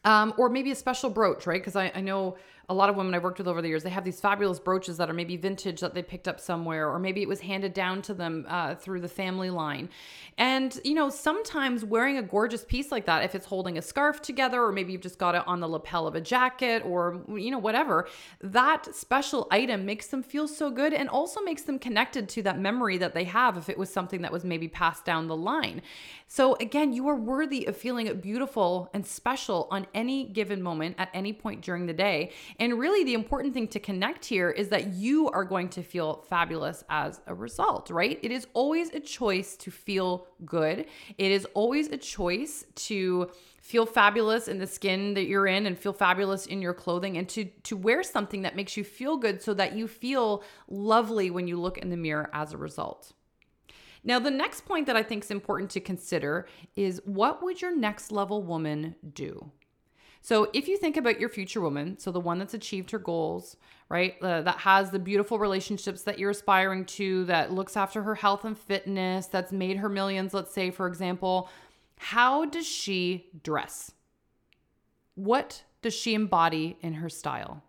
um, 0.04 0.34
or 0.38 0.50
maybe 0.50 0.72
a 0.72 0.76
special 0.76 1.10
brooch, 1.10 1.46
right? 1.46 1.62
Because 1.62 1.76
I, 1.76 1.92
I 1.94 2.02
know 2.02 2.38
a 2.70 2.74
lot 2.74 2.90
of 2.90 2.96
women 2.96 3.14
I've 3.14 3.24
worked 3.24 3.38
with 3.38 3.50
over 3.50 3.62
the 3.62 3.68
years, 3.68 3.84
they 3.84 3.90
have 3.90 4.06
these 4.06 4.22
fabulous 4.22 4.58
brooches 4.58 4.96
that 4.96 5.10
are 5.10 5.14
maybe 5.14 5.36
vintage 5.36 5.82
that 5.82 5.94
they 5.94 6.02
picked 6.02 6.26
up 6.26 6.40
somewhere, 6.40 6.90
or 6.90 7.00
maybe 7.00 7.22
it 7.22 7.28
was 7.28 7.42
handed 7.42 7.74
down 7.74 8.02
to 8.04 8.14
them 8.14 8.46
uh, 8.48 8.76
through 8.76 9.02
the 9.02 9.10
family 9.10 9.50
line. 9.50 9.90
And, 10.38 10.80
you 10.86 10.94
know, 10.94 11.10
sometimes 11.10 11.84
wearing 11.84 12.18
a 12.18 12.24
gorgeous 12.24 12.64
piece 12.64 12.90
like 12.90 13.06
that, 13.08 13.26
if 13.26 13.36
it's 13.36 13.46
holding 13.46 13.78
a 13.78 13.82
scarf 13.82 14.22
together, 14.22 14.64
or 14.64 14.72
maybe 14.72 14.94
you've 14.94 15.02
just 15.02 15.20
got 15.20 15.36
it 15.36 15.46
on 15.46 15.60
the 15.60 15.68
lapel 15.68 16.08
of 16.08 16.16
a 16.16 16.22
jacket, 16.22 16.84
or, 16.86 17.22
you 17.28 17.52
know, 17.52 17.58
whatever, 17.58 18.08
that 18.40 18.96
special 18.96 19.50
item 19.52 19.86
makes 19.86 20.08
them 20.08 20.24
feel 20.24 20.48
so 20.48 20.72
good 20.72 20.94
and 20.94 21.10
also 21.10 21.42
makes 21.42 21.64
them 21.64 21.78
connected 21.78 22.30
to 22.30 22.42
that 22.44 22.58
memory 22.58 22.98
that 22.98 23.14
they 23.14 23.26
have 23.26 23.58
if 23.58 23.68
it 23.68 23.78
was 23.78 23.92
something 23.92 24.22
that 24.22 24.32
was 24.32 24.46
maybe 24.46 24.70
passed 24.70 25.04
down 25.04 25.28
the 25.28 25.36
line. 25.36 25.82
So, 26.28 26.56
again, 26.62 26.94
you 26.94 27.10
are 27.10 27.18
worthy 27.18 27.66
of 27.66 27.76
feeling 27.76 28.08
beautiful 28.22 28.90
and 28.94 29.06
special 29.06 29.68
on 29.70 29.88
any 29.94 30.26
given 30.26 30.62
moment 30.62 30.96
at 30.98 31.10
any 31.14 31.34
point 31.34 31.62
during 31.62 31.86
the 31.86 31.94
day. 31.94 32.32
And 32.60 32.78
really, 32.78 33.04
the 33.04 33.14
important 33.14 33.54
thing 33.54 33.68
to 33.70 33.80
connect 33.80 34.26
here 34.26 34.50
is 34.50 34.70
that 34.70 34.94
you 34.94 35.30
are 35.30 35.44
going 35.44 35.70
to 35.70 35.84
feel 35.84 36.26
fabulous 36.30 36.84
as 36.90 37.22
a 37.28 37.34
result, 37.34 37.90
right? 37.90 38.20
It 38.22 38.32
is 38.32 38.48
always 38.54 38.90
a 38.94 39.00
choice 39.00 39.56
to 39.58 39.72
feel 39.72 40.28
good. 40.46 40.86
It 41.18 41.32
is 41.32 41.46
always 41.54 41.88
a 41.88 41.98
choice 41.98 42.66
to 42.76 43.30
feel 43.62 43.86
fabulous 43.86 44.48
in 44.48 44.58
the 44.58 44.68
skin 44.68 45.14
that 45.14 45.28
you're 45.28 45.48
in 45.48 45.66
and 45.68 45.78
feel 45.78 45.94
fabulous 45.94 46.48
in 46.48 46.62
your 46.62 46.74
clothing 46.74 47.18
and 47.18 47.30
to 47.30 47.46
to 47.64 47.78
wear 47.78 48.02
something 48.02 48.42
that 48.42 48.56
makes 48.56 48.76
you 48.76 48.84
feel 48.84 49.18
good 49.18 49.42
so 49.42 49.54
that 49.54 49.74
you 49.74 49.88
feel 49.88 50.44
lovely 50.68 51.30
when 51.30 51.48
you 51.48 51.60
look 51.60 51.78
in 51.78 51.90
the 51.90 51.98
mirror 51.98 52.30
as 52.34 52.54
a 52.54 52.58
result. 52.58 53.14
Now, 54.04 54.18
the 54.18 54.32
next 54.32 54.62
point 54.62 54.88
that 54.88 54.96
I 54.96 55.04
think 55.04 55.24
is 55.24 55.32
important 55.32 55.70
to 55.72 55.80
consider 55.80 56.48
is 56.76 57.02
what 57.06 57.44
would 57.44 57.62
your 57.62 57.76
next 57.76 58.12
level 58.12 58.42
woman 58.42 58.96
do? 59.14 59.52
So 60.22 60.50
if 60.54 60.68
you 60.68 60.78
think 60.78 60.98
about 60.98 61.20
your 61.20 61.30
future 61.30 61.62
woman, 61.62 61.98
so 61.98 62.12
the 62.12 62.20
one 62.20 62.38
that's 62.38 62.54
achieved 62.54 62.92
her 62.92 63.00
goals, 63.00 63.58
right, 63.90 64.16
uh, 64.22 64.42
that 64.44 64.60
has 64.60 64.92
the 64.92 65.00
beautiful 65.00 65.40
relationships 65.40 66.04
that 66.04 66.20
you're 66.20 66.30
aspiring 66.30 66.86
to, 66.86 67.26
that 67.26 67.52
looks 67.52 67.76
after 67.76 68.04
her 68.04 68.16
health 68.16 68.46
and 68.46 68.58
fitness, 68.58 69.26
that's 69.26 69.52
made 69.52 69.78
her 69.78 69.90
millions, 69.90 70.34
let's 70.34 70.54
say, 70.54 70.70
for 70.70 70.88
example, 70.88 71.50
how 71.98 72.46
does 72.46 72.68
she 72.68 73.30
dress? 73.44 73.92
What 75.16 75.64
does 75.82 75.94
she 75.94 76.14
embody 76.14 76.78
in 76.82 76.94
her 76.96 77.10
style? 77.10 77.64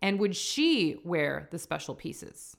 And 0.00 0.18
would 0.18 0.34
she 0.34 0.96
wear 1.04 1.48
the 1.52 1.58
special 1.60 1.94
pieces? 1.94 2.56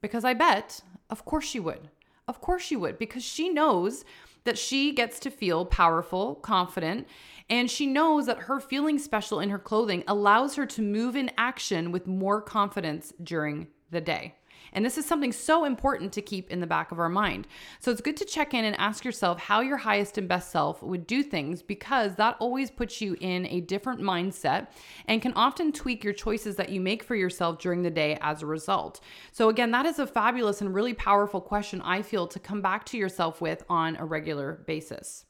Because 0.00 0.24
I 0.24 0.32
bet, 0.32 0.80
of 1.10 1.26
course 1.26 1.44
she 1.44 1.60
would. 1.60 1.90
Of 2.26 2.40
course 2.40 2.62
she 2.62 2.76
would, 2.76 2.98
because 2.98 3.22
she 3.22 3.50
knows 3.50 4.04
that 4.44 4.56
she 4.56 4.92
gets 4.92 5.18
to 5.20 5.30
feel 5.30 5.66
powerful, 5.66 6.36
confident, 6.36 7.06
and 7.50 7.70
she 7.70 7.86
knows 7.86 8.26
that 8.26 8.38
her 8.38 8.60
feeling 8.60 8.98
special 8.98 9.40
in 9.40 9.50
her 9.50 9.58
clothing 9.58 10.04
allows 10.06 10.54
her 10.54 10.64
to 10.66 10.80
move 10.80 11.16
in 11.16 11.30
action 11.36 11.90
with 11.90 12.06
more 12.06 12.40
confidence 12.40 13.12
during 13.22 13.66
the 13.90 14.00
day. 14.00 14.36
And 14.72 14.84
this 14.84 14.98
is 14.98 15.04
something 15.04 15.32
so 15.32 15.64
important 15.64 16.12
to 16.12 16.22
keep 16.22 16.48
in 16.50 16.60
the 16.60 16.66
back 16.66 16.92
of 16.92 17.00
our 17.00 17.08
mind. 17.08 17.48
So 17.80 17.90
it's 17.90 18.00
good 18.00 18.16
to 18.18 18.24
check 18.24 18.54
in 18.54 18.64
and 18.64 18.78
ask 18.78 19.04
yourself 19.04 19.40
how 19.40 19.60
your 19.60 19.78
highest 19.78 20.16
and 20.16 20.28
best 20.28 20.52
self 20.52 20.80
would 20.80 21.08
do 21.08 21.24
things 21.24 21.60
because 21.60 22.14
that 22.16 22.36
always 22.38 22.70
puts 22.70 23.00
you 23.00 23.16
in 23.20 23.46
a 23.46 23.62
different 23.62 24.00
mindset 24.00 24.68
and 25.06 25.22
can 25.22 25.32
often 25.34 25.72
tweak 25.72 26.04
your 26.04 26.12
choices 26.12 26.54
that 26.54 26.68
you 26.68 26.80
make 26.80 27.02
for 27.02 27.16
yourself 27.16 27.58
during 27.58 27.82
the 27.82 27.90
day 27.90 28.16
as 28.20 28.42
a 28.42 28.46
result. 28.46 29.00
So, 29.32 29.48
again, 29.48 29.72
that 29.72 29.86
is 29.86 29.98
a 29.98 30.06
fabulous 30.06 30.60
and 30.60 30.72
really 30.72 30.94
powerful 30.94 31.40
question 31.40 31.80
I 31.82 32.02
feel 32.02 32.28
to 32.28 32.38
come 32.38 32.62
back 32.62 32.84
to 32.86 32.98
yourself 32.98 33.40
with 33.40 33.64
on 33.68 33.96
a 33.96 34.04
regular 34.04 34.62
basis. 34.66 35.24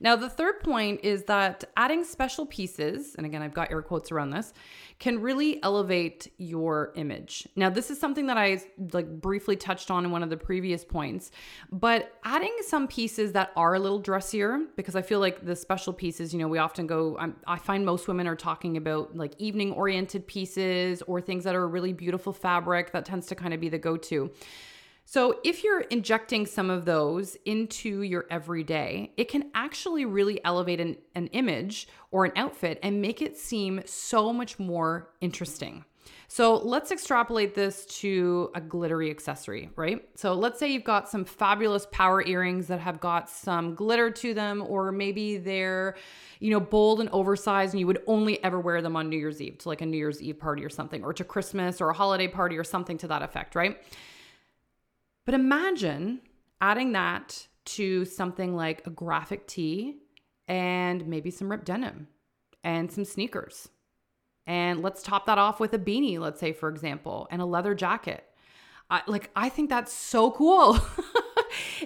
Now, 0.00 0.16
the 0.16 0.28
third 0.28 0.60
point 0.60 1.00
is 1.02 1.24
that 1.24 1.64
adding 1.76 2.04
special 2.04 2.46
pieces, 2.46 3.14
and 3.16 3.26
again, 3.26 3.42
I've 3.42 3.54
got 3.54 3.70
air 3.70 3.82
quotes 3.82 4.12
around 4.12 4.30
this, 4.30 4.52
can 4.98 5.20
really 5.20 5.62
elevate 5.62 6.32
your 6.38 6.92
image. 6.96 7.46
Now, 7.56 7.68
this 7.68 7.90
is 7.90 8.00
something 8.00 8.26
that 8.26 8.38
I 8.38 8.62
like 8.92 9.20
briefly 9.20 9.56
touched 9.56 9.90
on 9.90 10.04
in 10.04 10.10
one 10.10 10.22
of 10.22 10.30
the 10.30 10.36
previous 10.36 10.84
points, 10.84 11.30
but 11.70 12.12
adding 12.24 12.54
some 12.66 12.88
pieces 12.88 13.32
that 13.32 13.52
are 13.56 13.74
a 13.74 13.78
little 13.78 14.00
dressier, 14.00 14.60
because 14.76 14.96
I 14.96 15.02
feel 15.02 15.20
like 15.20 15.44
the 15.44 15.56
special 15.56 15.92
pieces, 15.92 16.32
you 16.32 16.38
know, 16.38 16.48
we 16.48 16.58
often 16.58 16.86
go, 16.86 17.16
I'm, 17.18 17.36
i 17.46 17.58
find 17.58 17.84
most 17.84 18.08
women 18.08 18.26
are 18.26 18.36
talking 18.36 18.76
about 18.76 19.16
like 19.16 19.34
evening 19.38 19.72
oriented 19.72 20.26
pieces 20.26 21.02
or 21.02 21.20
things 21.20 21.44
that 21.44 21.54
are 21.54 21.68
really 21.68 21.92
beautiful 21.92 22.32
fabric 22.32 22.92
that 22.92 23.04
tends 23.04 23.26
to 23.26 23.34
kind 23.34 23.52
of 23.52 23.60
be 23.60 23.68
the 23.68 23.78
go 23.78 23.96
to. 23.96 24.30
So, 25.08 25.38
if 25.44 25.62
you're 25.62 25.82
injecting 25.82 26.46
some 26.46 26.68
of 26.68 26.84
those 26.84 27.36
into 27.44 28.02
your 28.02 28.26
everyday, 28.28 29.12
it 29.16 29.28
can 29.28 29.52
actually 29.54 30.04
really 30.04 30.44
elevate 30.44 30.80
an, 30.80 30.96
an 31.14 31.28
image 31.28 31.86
or 32.10 32.24
an 32.24 32.32
outfit 32.34 32.80
and 32.82 33.00
make 33.00 33.22
it 33.22 33.38
seem 33.38 33.82
so 33.86 34.32
much 34.32 34.58
more 34.58 35.12
interesting. 35.20 35.84
So 36.28 36.56
let's 36.56 36.90
extrapolate 36.90 37.54
this 37.54 37.86
to 38.00 38.50
a 38.56 38.60
glittery 38.60 39.10
accessory, 39.10 39.70
right? 39.76 40.02
So 40.16 40.34
let's 40.34 40.58
say 40.58 40.72
you've 40.72 40.82
got 40.82 41.08
some 41.08 41.24
fabulous 41.24 41.86
power 41.92 42.24
earrings 42.26 42.66
that 42.66 42.80
have 42.80 42.98
got 42.98 43.30
some 43.30 43.76
glitter 43.76 44.10
to 44.10 44.34
them, 44.34 44.62
or 44.66 44.90
maybe 44.90 45.36
they're, 45.36 45.96
you 46.40 46.50
know, 46.50 46.60
bold 46.60 47.00
and 47.00 47.08
oversized, 47.10 47.74
and 47.74 47.80
you 47.80 47.86
would 47.86 48.02
only 48.08 48.42
ever 48.42 48.58
wear 48.58 48.82
them 48.82 48.96
on 48.96 49.08
New 49.08 49.18
Year's 49.18 49.40
Eve 49.40 49.58
to 49.58 49.68
like 49.68 49.82
a 49.82 49.86
New 49.86 49.96
Year's 49.96 50.20
Eve 50.20 50.38
party 50.38 50.64
or 50.64 50.68
something, 50.68 51.04
or 51.04 51.12
to 51.12 51.22
Christmas 51.22 51.80
or 51.80 51.90
a 51.90 51.94
holiday 51.94 52.26
party 52.26 52.58
or 52.58 52.64
something 52.64 52.98
to 52.98 53.06
that 53.08 53.22
effect, 53.22 53.54
right? 53.54 53.78
But 55.26 55.34
imagine 55.34 56.20
adding 56.60 56.92
that 56.92 57.46
to 57.66 58.04
something 58.04 58.54
like 58.56 58.86
a 58.86 58.90
graphic 58.90 59.46
tee 59.46 59.98
and 60.48 61.06
maybe 61.06 61.30
some 61.30 61.50
ripped 61.50 61.66
denim 61.66 62.08
and 62.64 62.90
some 62.90 63.04
sneakers. 63.04 63.68
And 64.46 64.82
let's 64.82 65.02
top 65.02 65.26
that 65.26 65.38
off 65.38 65.58
with 65.58 65.74
a 65.74 65.78
beanie, 65.78 66.20
let's 66.20 66.38
say, 66.38 66.52
for 66.52 66.68
example, 66.68 67.26
and 67.30 67.42
a 67.42 67.44
leather 67.44 67.74
jacket. 67.74 68.24
I, 68.88 69.02
like, 69.08 69.30
I 69.34 69.48
think 69.48 69.68
that's 69.68 69.92
so 69.92 70.30
cool. 70.30 70.78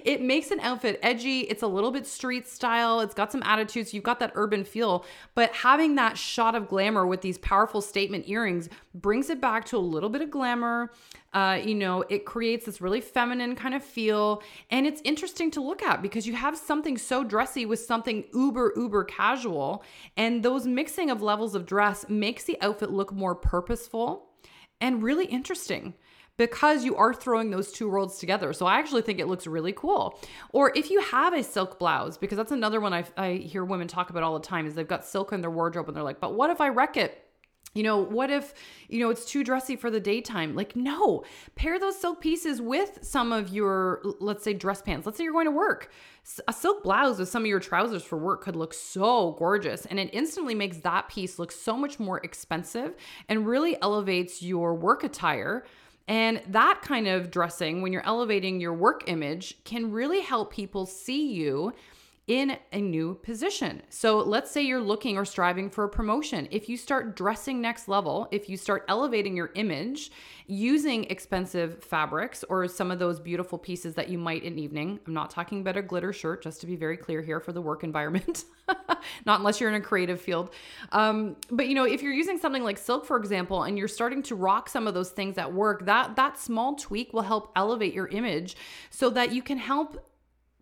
it 0.04 0.20
makes 0.20 0.50
an 0.50 0.60
outfit 0.60 0.98
edgy. 1.02 1.40
It's 1.40 1.62
a 1.62 1.66
little 1.66 1.90
bit 1.90 2.06
street 2.06 2.46
style. 2.46 3.00
It's 3.00 3.14
got 3.14 3.32
some 3.32 3.42
attitudes. 3.42 3.92
You've 3.92 4.04
got 4.04 4.20
that 4.20 4.32
urban 4.34 4.64
feel, 4.64 5.04
but 5.34 5.52
having 5.54 5.94
that 5.96 6.16
shot 6.16 6.54
of 6.54 6.68
glamour 6.68 7.06
with 7.06 7.20
these 7.20 7.38
powerful 7.38 7.80
statement 7.80 8.28
earrings 8.28 8.68
brings 8.94 9.30
it 9.30 9.40
back 9.40 9.64
to 9.66 9.76
a 9.76 9.78
little 9.78 10.08
bit 10.08 10.22
of 10.22 10.30
glamour. 10.30 10.90
Uh, 11.32 11.60
you 11.64 11.74
know, 11.74 12.04
it 12.08 12.24
creates 12.24 12.66
this 12.66 12.80
really 12.80 13.00
feminine 13.00 13.54
kind 13.54 13.74
of 13.74 13.84
feel. 13.84 14.42
And 14.70 14.86
it's 14.86 15.00
interesting 15.04 15.50
to 15.52 15.60
look 15.60 15.82
at 15.82 16.02
because 16.02 16.26
you 16.26 16.34
have 16.34 16.56
something 16.56 16.98
so 16.98 17.22
dressy 17.22 17.66
with 17.66 17.78
something 17.78 18.24
uber, 18.34 18.72
uber 18.76 19.04
casual. 19.04 19.84
And 20.16 20.42
those 20.42 20.66
mixing 20.66 21.10
of 21.10 21.22
levels 21.22 21.54
of 21.54 21.66
dress 21.66 22.04
makes 22.08 22.44
the 22.44 22.60
outfit 22.60 22.90
look 22.90 23.12
more 23.12 23.34
purposeful 23.34 24.30
and 24.80 25.02
really 25.02 25.26
interesting 25.26 25.94
because 26.40 26.86
you 26.86 26.96
are 26.96 27.12
throwing 27.12 27.50
those 27.50 27.70
two 27.70 27.86
worlds 27.86 28.16
together. 28.16 28.54
So 28.54 28.64
I 28.64 28.78
actually 28.78 29.02
think 29.02 29.18
it 29.18 29.26
looks 29.26 29.46
really 29.46 29.74
cool. 29.74 30.18
Or 30.54 30.72
if 30.74 30.90
you 30.90 30.98
have 31.02 31.34
a 31.34 31.42
silk 31.42 31.78
blouse, 31.78 32.16
because 32.16 32.38
that's 32.38 32.50
another 32.50 32.80
one 32.80 32.94
I, 32.94 33.04
I 33.18 33.32
hear 33.34 33.62
women 33.62 33.88
talk 33.88 34.08
about 34.08 34.22
all 34.22 34.38
the 34.38 34.46
time 34.46 34.66
is 34.66 34.74
they've 34.74 34.88
got 34.88 35.04
silk 35.04 35.34
in 35.34 35.42
their 35.42 35.50
wardrobe 35.50 35.88
and 35.88 35.94
they're 35.94 36.02
like, 36.02 36.18
but 36.18 36.32
what 36.32 36.48
if 36.48 36.58
I 36.62 36.70
wreck 36.70 36.96
it? 36.96 37.26
You 37.74 37.82
know, 37.82 37.98
what 37.98 38.30
if, 38.30 38.54
you 38.88 39.00
know, 39.00 39.10
it's 39.10 39.26
too 39.26 39.44
dressy 39.44 39.76
for 39.76 39.90
the 39.90 40.00
daytime? 40.00 40.56
Like, 40.56 40.74
no, 40.74 41.24
pair 41.56 41.78
those 41.78 42.00
silk 42.00 42.22
pieces 42.22 42.58
with 42.58 43.00
some 43.02 43.32
of 43.32 43.50
your, 43.50 44.00
let's 44.18 44.42
say, 44.42 44.54
dress 44.54 44.80
pants. 44.80 45.04
Let's 45.04 45.18
say 45.18 45.24
you're 45.24 45.34
going 45.34 45.44
to 45.44 45.52
work. 45.52 45.92
A 46.48 46.54
silk 46.54 46.82
blouse 46.82 47.18
with 47.18 47.28
some 47.28 47.42
of 47.42 47.48
your 47.48 47.60
trousers 47.60 48.02
for 48.02 48.16
work 48.16 48.42
could 48.42 48.56
look 48.56 48.72
so 48.72 49.36
gorgeous. 49.38 49.84
And 49.84 50.00
it 50.00 50.08
instantly 50.14 50.54
makes 50.54 50.78
that 50.78 51.10
piece 51.10 51.38
look 51.38 51.52
so 51.52 51.76
much 51.76 52.00
more 52.00 52.18
expensive 52.24 52.96
and 53.28 53.46
really 53.46 53.80
elevates 53.82 54.42
your 54.42 54.74
work 54.74 55.04
attire 55.04 55.64
and 56.10 56.42
that 56.48 56.82
kind 56.82 57.06
of 57.06 57.30
dressing, 57.30 57.82
when 57.82 57.92
you're 57.92 58.04
elevating 58.04 58.60
your 58.60 58.74
work 58.74 59.04
image, 59.06 59.62
can 59.62 59.92
really 59.92 60.20
help 60.20 60.52
people 60.52 60.84
see 60.84 61.32
you 61.32 61.72
in 62.26 62.56
a 62.72 62.80
new 62.80 63.14
position. 63.16 63.82
So 63.88 64.18
let's 64.18 64.52
say 64.52 64.62
you're 64.62 64.80
looking 64.80 65.16
or 65.16 65.24
striving 65.24 65.68
for 65.68 65.82
a 65.82 65.88
promotion. 65.88 66.46
If 66.52 66.68
you 66.68 66.76
start 66.76 67.16
dressing 67.16 67.60
next 67.60 67.88
level, 67.88 68.28
if 68.30 68.48
you 68.48 68.56
start 68.56 68.84
elevating 68.88 69.36
your 69.36 69.50
image 69.56 70.12
using 70.46 71.04
expensive 71.04 71.82
fabrics 71.82 72.44
or 72.44 72.68
some 72.68 72.92
of 72.92 73.00
those 73.00 73.18
beautiful 73.18 73.58
pieces 73.58 73.94
that 73.96 74.08
you 74.08 74.16
might 74.16 74.44
in 74.44 74.60
evening, 74.60 75.00
I'm 75.06 75.14
not 75.14 75.30
talking 75.30 75.60
about 75.60 75.76
a 75.76 75.82
glitter 75.82 76.12
shirt, 76.12 76.42
just 76.42 76.60
to 76.60 76.68
be 76.68 76.76
very 76.76 76.96
clear 76.96 77.20
here 77.20 77.40
for 77.40 77.52
the 77.52 77.60
work 77.60 77.82
environment, 77.82 78.44
not 79.26 79.40
unless 79.40 79.60
you're 79.60 79.70
in 79.70 79.76
a 79.76 79.80
creative 79.80 80.20
field. 80.20 80.50
Um, 80.92 81.34
but 81.50 81.66
you 81.66 81.74
know, 81.74 81.84
if 81.84 82.00
you're 82.00 82.12
using 82.12 82.38
something 82.38 82.62
like 82.62 82.78
silk, 82.78 83.06
for 83.06 83.16
example, 83.16 83.64
and 83.64 83.76
you're 83.76 83.88
starting 83.88 84.22
to 84.24 84.36
rock 84.36 84.68
some 84.68 84.86
of 84.86 84.94
those 84.94 85.10
things 85.10 85.36
at 85.36 85.52
work, 85.52 85.84
that 85.86 86.14
that 86.14 86.38
small 86.38 86.76
tweak 86.76 87.12
will 87.12 87.22
help 87.22 87.50
elevate 87.56 87.92
your 87.92 88.06
image 88.06 88.56
so 88.90 89.10
that 89.10 89.32
you 89.32 89.42
can 89.42 89.58
help 89.58 90.06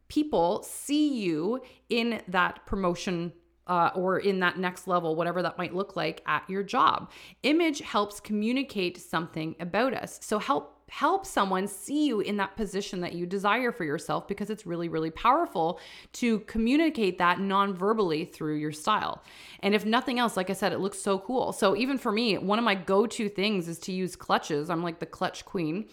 people 0.08 0.62
see 0.62 1.14
you 1.14 1.60
in 1.88 2.22
that 2.28 2.64
promotion 2.66 3.32
uh, 3.68 3.90
or 3.94 4.18
in 4.18 4.40
that 4.40 4.58
next 4.58 4.88
level, 4.88 5.14
whatever 5.14 5.42
that 5.42 5.58
might 5.58 5.74
look 5.74 5.94
like 5.94 6.22
at 6.26 6.48
your 6.48 6.62
job. 6.62 7.10
Image 7.42 7.80
helps 7.80 8.18
communicate 8.18 8.98
something 8.98 9.54
about 9.60 9.94
us. 9.94 10.18
So 10.22 10.38
help 10.38 10.74
help 10.90 11.26
someone 11.26 11.66
see 11.66 12.06
you 12.06 12.20
in 12.20 12.38
that 12.38 12.56
position 12.56 13.02
that 13.02 13.12
you 13.12 13.26
desire 13.26 13.70
for 13.70 13.84
yourself 13.84 14.26
because 14.26 14.48
it's 14.48 14.64
really 14.64 14.88
really 14.88 15.10
powerful 15.10 15.78
to 16.14 16.38
communicate 16.40 17.18
that 17.18 17.38
non-verbally 17.38 18.24
through 18.24 18.56
your 18.56 18.72
style. 18.72 19.22
And 19.60 19.74
if 19.74 19.84
nothing 19.84 20.18
else, 20.18 20.34
like 20.34 20.48
I 20.48 20.54
said, 20.54 20.72
it 20.72 20.78
looks 20.78 20.98
so 20.98 21.18
cool. 21.18 21.52
So 21.52 21.76
even 21.76 21.98
for 21.98 22.10
me, 22.10 22.38
one 22.38 22.58
of 22.58 22.64
my 22.64 22.74
go-to 22.74 23.28
things 23.28 23.68
is 23.68 23.78
to 23.80 23.92
use 23.92 24.16
clutches. 24.16 24.70
I'm 24.70 24.82
like 24.82 24.98
the 24.98 25.04
clutch 25.04 25.44
queen 25.44 25.88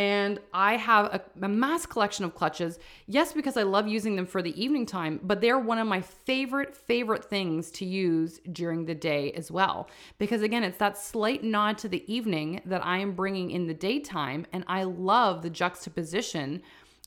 and 0.00 0.40
I 0.54 0.78
have 0.78 1.04
a, 1.12 1.20
a, 1.42 1.48
mass 1.48 1.84
collection 1.84 2.24
of 2.24 2.34
clutches. 2.34 2.78
Yes, 3.06 3.34
because 3.34 3.58
I 3.58 3.64
love 3.64 3.86
using 3.86 4.16
them 4.16 4.24
for 4.24 4.40
the 4.40 4.58
evening 4.58 4.86
time, 4.86 5.20
but 5.22 5.42
they're 5.42 5.58
one 5.58 5.76
of 5.76 5.86
my 5.86 6.00
favorite, 6.00 6.74
favorite 6.74 7.22
things 7.22 7.70
to 7.72 7.84
use 7.84 8.40
during 8.50 8.86
the 8.86 8.94
day 8.94 9.30
as 9.32 9.50
well. 9.50 9.90
Because 10.16 10.40
again, 10.40 10.64
it's 10.64 10.78
that 10.78 10.96
slight 10.96 11.44
nod 11.44 11.76
to 11.78 11.88
the 11.88 12.02
evening 12.10 12.62
that 12.64 12.82
I 12.82 12.96
am 12.96 13.12
bringing 13.12 13.50
in 13.50 13.66
the 13.66 13.74
daytime. 13.74 14.46
And 14.54 14.64
I 14.68 14.84
love 14.84 15.42
the 15.42 15.50
juxtaposition 15.50 16.62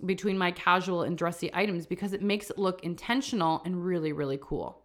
between 0.05 0.38
my 0.38 0.51
casual 0.51 1.01
and 1.01 1.17
dressy 1.17 1.50
items 1.51 1.88
because 1.88 2.13
it 2.13 2.21
makes 2.21 2.51
it 2.51 2.59
look 2.59 2.83
intentional 2.83 3.63
and 3.65 3.83
really, 3.83 4.13
really 4.13 4.38
cool. 4.39 4.83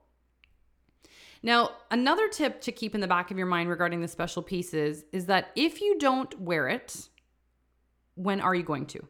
Now, 1.43 1.73
another 1.91 2.27
tip 2.31 2.63
to 2.63 2.73
keep 2.73 2.95
in 2.95 3.03
the 3.03 3.07
back 3.07 3.31
of 3.31 3.37
your 3.37 3.47
mind 3.47 3.69
regarding 3.69 4.01
the 4.01 4.09
special 4.09 4.43
pieces 4.43 5.05
is 5.13 5.27
that 5.27 5.51
if 5.55 5.83
you 5.83 5.99
don't 5.99 6.41
wear 6.41 6.69
it, 6.69 7.11
when 8.19 8.41
are 8.41 8.55
you 8.55 8.63
going 8.63 8.87
to? 8.87 9.01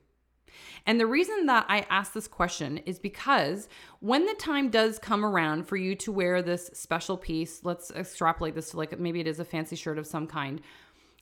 And 0.87 0.99
the 0.99 1.07
reason 1.07 1.47
that 1.47 1.67
I 1.69 1.87
ask 1.91 2.13
this 2.13 2.29
question 2.29 2.79
is 2.79 2.99
because 2.99 3.69
when 4.01 4.27
the 4.27 4.35
time 4.35 4.71
does 4.71 4.99
come 4.99 5.25
around 5.25 5.65
for 5.65 5.77
you 5.77 5.95
to 5.97 6.13
wear 6.13 6.43
this 6.43 6.71
special 6.73 7.17
piece, 7.17 7.61
let's 7.65 7.91
extrapolate 7.91 8.55
this 8.55 8.71
to 8.71 8.77
like 8.77 8.99
maybe 8.99 9.21
it 9.21 9.27
is 9.27 9.41
a 9.41 9.45
fancy 9.45 9.77
shirt 9.77 9.99
of 9.99 10.07
some 10.07 10.27
kind. 10.27 10.61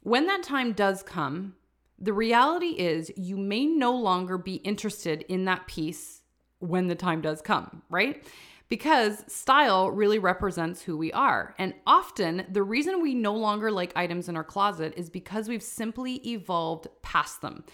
When 0.02 0.26
that 0.26 0.43
time 0.43 0.73
does 0.73 1.02
come, 1.02 1.55
the 1.99 2.12
reality 2.12 2.76
is 2.78 3.11
you 3.16 3.37
may 3.37 3.66
no 3.66 3.93
longer 3.93 4.38
be 4.38 4.57
interested 4.57 5.23
in 5.28 5.47
that 5.47 5.66
piece 5.66 6.23
when 6.59 6.87
the 6.87 6.95
time 6.95 7.21
does 7.21 7.43
come, 7.43 7.83
right? 7.90 8.25
Because 8.69 9.25
style 9.33 9.91
really 9.91 10.19
represents 10.19 10.83
who 10.83 10.97
we 10.97 11.13
are. 11.13 11.55
And 11.59 11.75
often, 11.87 12.47
the 12.51 12.63
reason 12.63 13.01
we 13.01 13.15
no 13.15 13.35
longer 13.35 13.71
like 13.71 13.93
items 13.97 14.29
in 14.29 14.37
our 14.37 14.45
closet 14.45 14.95
is 14.97 15.09
because 15.09 15.49
we've 15.49 15.63
simply 15.63 16.15
evolved 16.29 16.89
past 17.03 17.43
them. 17.43 17.65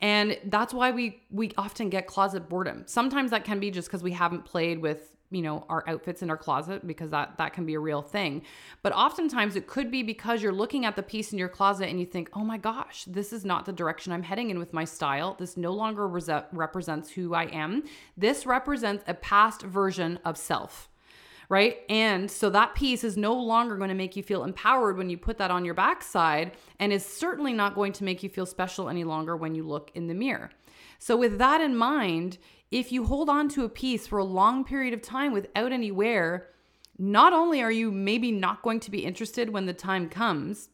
And 0.00 0.38
that's 0.44 0.74
why 0.74 0.90
we 0.90 1.22
we 1.30 1.52
often 1.56 1.88
get 1.88 2.06
closet 2.06 2.48
boredom. 2.48 2.84
Sometimes 2.86 3.30
that 3.30 3.44
can 3.44 3.58
be 3.60 3.70
just 3.70 3.88
because 3.88 4.02
we 4.02 4.12
haven't 4.12 4.44
played 4.44 4.80
with 4.80 5.15
you 5.30 5.42
know 5.42 5.64
our 5.68 5.84
outfits 5.88 6.22
in 6.22 6.30
our 6.30 6.36
closet 6.36 6.86
because 6.86 7.10
that 7.10 7.36
that 7.38 7.52
can 7.52 7.66
be 7.66 7.74
a 7.74 7.80
real 7.80 8.02
thing. 8.02 8.42
But 8.82 8.92
oftentimes 8.92 9.56
it 9.56 9.66
could 9.66 9.90
be 9.90 10.02
because 10.02 10.42
you're 10.42 10.52
looking 10.52 10.84
at 10.84 10.96
the 10.96 11.02
piece 11.02 11.32
in 11.32 11.38
your 11.38 11.48
closet 11.48 11.88
and 11.88 11.98
you 12.00 12.06
think 12.06 12.30
oh 12.32 12.44
my 12.44 12.58
gosh 12.58 13.04
this 13.06 13.32
is 13.32 13.44
not 13.44 13.66
the 13.66 13.72
direction 13.72 14.12
i'm 14.12 14.22
heading 14.22 14.50
in 14.50 14.58
with 14.58 14.72
my 14.72 14.84
style. 14.84 15.36
This 15.38 15.56
no 15.56 15.72
longer 15.72 16.06
re- 16.08 16.42
represents 16.52 17.10
who 17.10 17.34
i 17.34 17.44
am. 17.44 17.84
This 18.16 18.46
represents 18.46 19.04
a 19.06 19.14
past 19.14 19.62
version 19.62 20.18
of 20.24 20.36
self 20.36 20.88
right? 21.48 21.78
And 21.88 22.30
so 22.30 22.50
that 22.50 22.74
piece 22.74 23.04
is 23.04 23.16
no 23.16 23.34
longer 23.34 23.76
going 23.76 23.88
to 23.88 23.94
make 23.94 24.16
you 24.16 24.22
feel 24.22 24.44
empowered 24.44 24.96
when 24.96 25.10
you 25.10 25.16
put 25.16 25.38
that 25.38 25.50
on 25.50 25.64
your 25.64 25.74
backside, 25.74 26.52
and 26.78 26.92
is 26.92 27.04
certainly 27.04 27.52
not 27.52 27.74
going 27.74 27.92
to 27.94 28.04
make 28.04 28.22
you 28.22 28.28
feel 28.28 28.46
special 28.46 28.88
any 28.88 29.04
longer 29.04 29.36
when 29.36 29.54
you 29.54 29.64
look 29.64 29.90
in 29.94 30.08
the 30.08 30.14
mirror. 30.14 30.50
So, 30.98 31.16
with 31.16 31.38
that 31.38 31.60
in 31.60 31.76
mind, 31.76 32.38
if 32.70 32.90
you 32.90 33.04
hold 33.04 33.28
on 33.28 33.48
to 33.50 33.64
a 33.64 33.68
piece 33.68 34.06
for 34.06 34.18
a 34.18 34.24
long 34.24 34.64
period 34.64 34.92
of 34.92 35.02
time 35.02 35.32
without 35.32 35.72
any 35.72 35.90
wear, 35.90 36.48
not 36.98 37.32
only 37.32 37.62
are 37.62 37.72
you 37.72 37.90
maybe 37.90 38.32
not 38.32 38.62
going 38.62 38.80
to 38.80 38.90
be 38.90 39.04
interested 39.04 39.50
when 39.50 39.66
the 39.66 39.72
time 39.72 40.08
comes, 40.08 40.70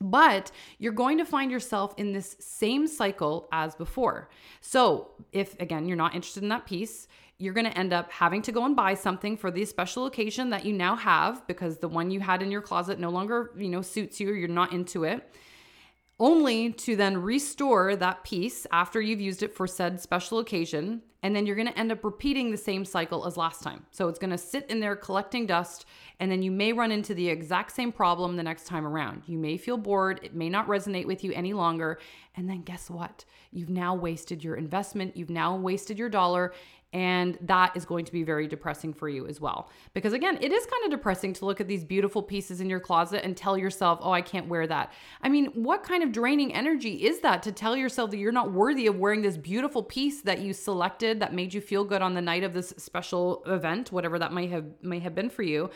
but 0.00 0.50
you're 0.78 0.92
going 0.92 1.18
to 1.18 1.24
find 1.24 1.50
yourself 1.50 1.94
in 1.96 2.12
this 2.12 2.36
same 2.40 2.86
cycle 2.86 3.48
as 3.52 3.74
before. 3.74 4.28
So, 4.60 5.10
if 5.32 5.58
again 5.60 5.86
you're 5.86 5.96
not 5.96 6.14
interested 6.14 6.42
in 6.42 6.48
that 6.50 6.66
piece, 6.66 7.08
you're 7.44 7.54
going 7.54 7.70
to 7.70 7.78
end 7.78 7.92
up 7.92 8.10
having 8.10 8.42
to 8.42 8.52
go 8.52 8.64
and 8.64 8.74
buy 8.74 8.94
something 8.94 9.36
for 9.36 9.50
the 9.50 9.64
special 9.64 10.06
occasion 10.06 10.50
that 10.50 10.64
you 10.64 10.72
now 10.72 10.96
have 10.96 11.46
because 11.46 11.78
the 11.78 11.88
one 11.88 12.10
you 12.10 12.20
had 12.20 12.42
in 12.42 12.50
your 12.50 12.62
closet 12.62 12.98
no 12.98 13.10
longer, 13.10 13.52
you 13.56 13.68
know, 13.68 13.82
suits 13.82 14.18
you 14.18 14.30
or 14.30 14.34
you're 14.34 14.48
not 14.48 14.72
into 14.72 15.04
it. 15.04 15.30
Only 16.20 16.72
to 16.72 16.94
then 16.94 17.18
restore 17.18 17.96
that 17.96 18.22
piece 18.22 18.66
after 18.70 19.00
you've 19.00 19.20
used 19.20 19.42
it 19.42 19.54
for 19.54 19.66
said 19.66 20.00
special 20.00 20.38
occasion. 20.38 21.02
And 21.24 21.34
then 21.34 21.46
you're 21.46 21.56
going 21.56 21.68
to 21.68 21.78
end 21.78 21.90
up 21.90 22.04
repeating 22.04 22.50
the 22.50 22.56
same 22.56 22.84
cycle 22.84 23.26
as 23.26 23.36
last 23.36 23.62
time. 23.62 23.86
So 23.90 24.08
it's 24.08 24.18
going 24.18 24.30
to 24.30 24.38
sit 24.38 24.66
in 24.70 24.78
there 24.78 24.94
collecting 24.94 25.46
dust. 25.46 25.86
And 26.20 26.30
then 26.30 26.42
you 26.42 26.50
may 26.50 26.72
run 26.72 26.92
into 26.92 27.14
the 27.14 27.28
exact 27.28 27.72
same 27.72 27.90
problem 27.92 28.36
the 28.36 28.42
next 28.42 28.66
time 28.66 28.86
around. 28.86 29.22
You 29.26 29.38
may 29.38 29.56
feel 29.56 29.78
bored. 29.78 30.20
It 30.22 30.34
may 30.34 30.50
not 30.50 30.68
resonate 30.68 31.06
with 31.06 31.24
you 31.24 31.32
any 31.32 31.52
longer. 31.54 31.98
And 32.36 32.48
then 32.48 32.62
guess 32.62 32.90
what? 32.90 33.24
You've 33.50 33.70
now 33.70 33.94
wasted 33.94 34.44
your 34.44 34.56
investment. 34.56 35.16
You've 35.16 35.30
now 35.30 35.56
wasted 35.56 35.98
your 35.98 36.10
dollar. 36.10 36.52
And 36.94 37.36
that 37.40 37.76
is 37.76 37.84
going 37.84 38.04
to 38.04 38.12
be 38.12 38.22
very 38.22 38.46
depressing 38.46 38.94
for 38.94 39.08
you 39.08 39.26
as 39.26 39.40
well. 39.40 39.68
Because 39.94 40.12
again, 40.12 40.38
it 40.40 40.52
is 40.52 40.64
kind 40.64 40.84
of 40.84 40.92
depressing 40.92 41.32
to 41.34 41.44
look 41.44 41.60
at 41.60 41.66
these 41.66 41.82
beautiful 41.82 42.22
pieces 42.22 42.60
in 42.60 42.70
your 42.70 42.78
closet 42.78 43.24
and 43.24 43.36
tell 43.36 43.58
yourself, 43.58 43.98
oh, 44.00 44.12
I 44.12 44.22
can't 44.22 44.46
wear 44.46 44.64
that. 44.68 44.92
I 45.20 45.28
mean, 45.28 45.46
what 45.46 45.82
kind 45.82 46.04
of 46.04 46.12
draining 46.12 46.54
energy 46.54 47.04
is 47.04 47.18
that 47.20 47.42
to 47.42 47.52
tell 47.52 47.76
yourself 47.76 48.12
that 48.12 48.18
you're 48.18 48.30
not 48.30 48.52
worthy 48.52 48.86
of 48.86 48.96
wearing 48.96 49.22
this 49.22 49.36
beautiful 49.36 49.82
piece 49.82 50.22
that 50.22 50.40
you 50.40 50.52
selected 50.52 51.18
that 51.18 51.34
made 51.34 51.52
you 51.52 51.60
feel 51.60 51.82
good 51.82 52.00
on 52.00 52.14
the 52.14 52.22
night 52.22 52.44
of 52.44 52.52
this 52.52 52.72
special 52.76 53.42
event, 53.46 53.90
whatever 53.90 54.16
that 54.20 54.32
might 54.32 54.50
have 54.50 54.64
may 54.80 55.00
have 55.00 55.16
been 55.16 55.30
for 55.30 55.42
you, 55.42 55.70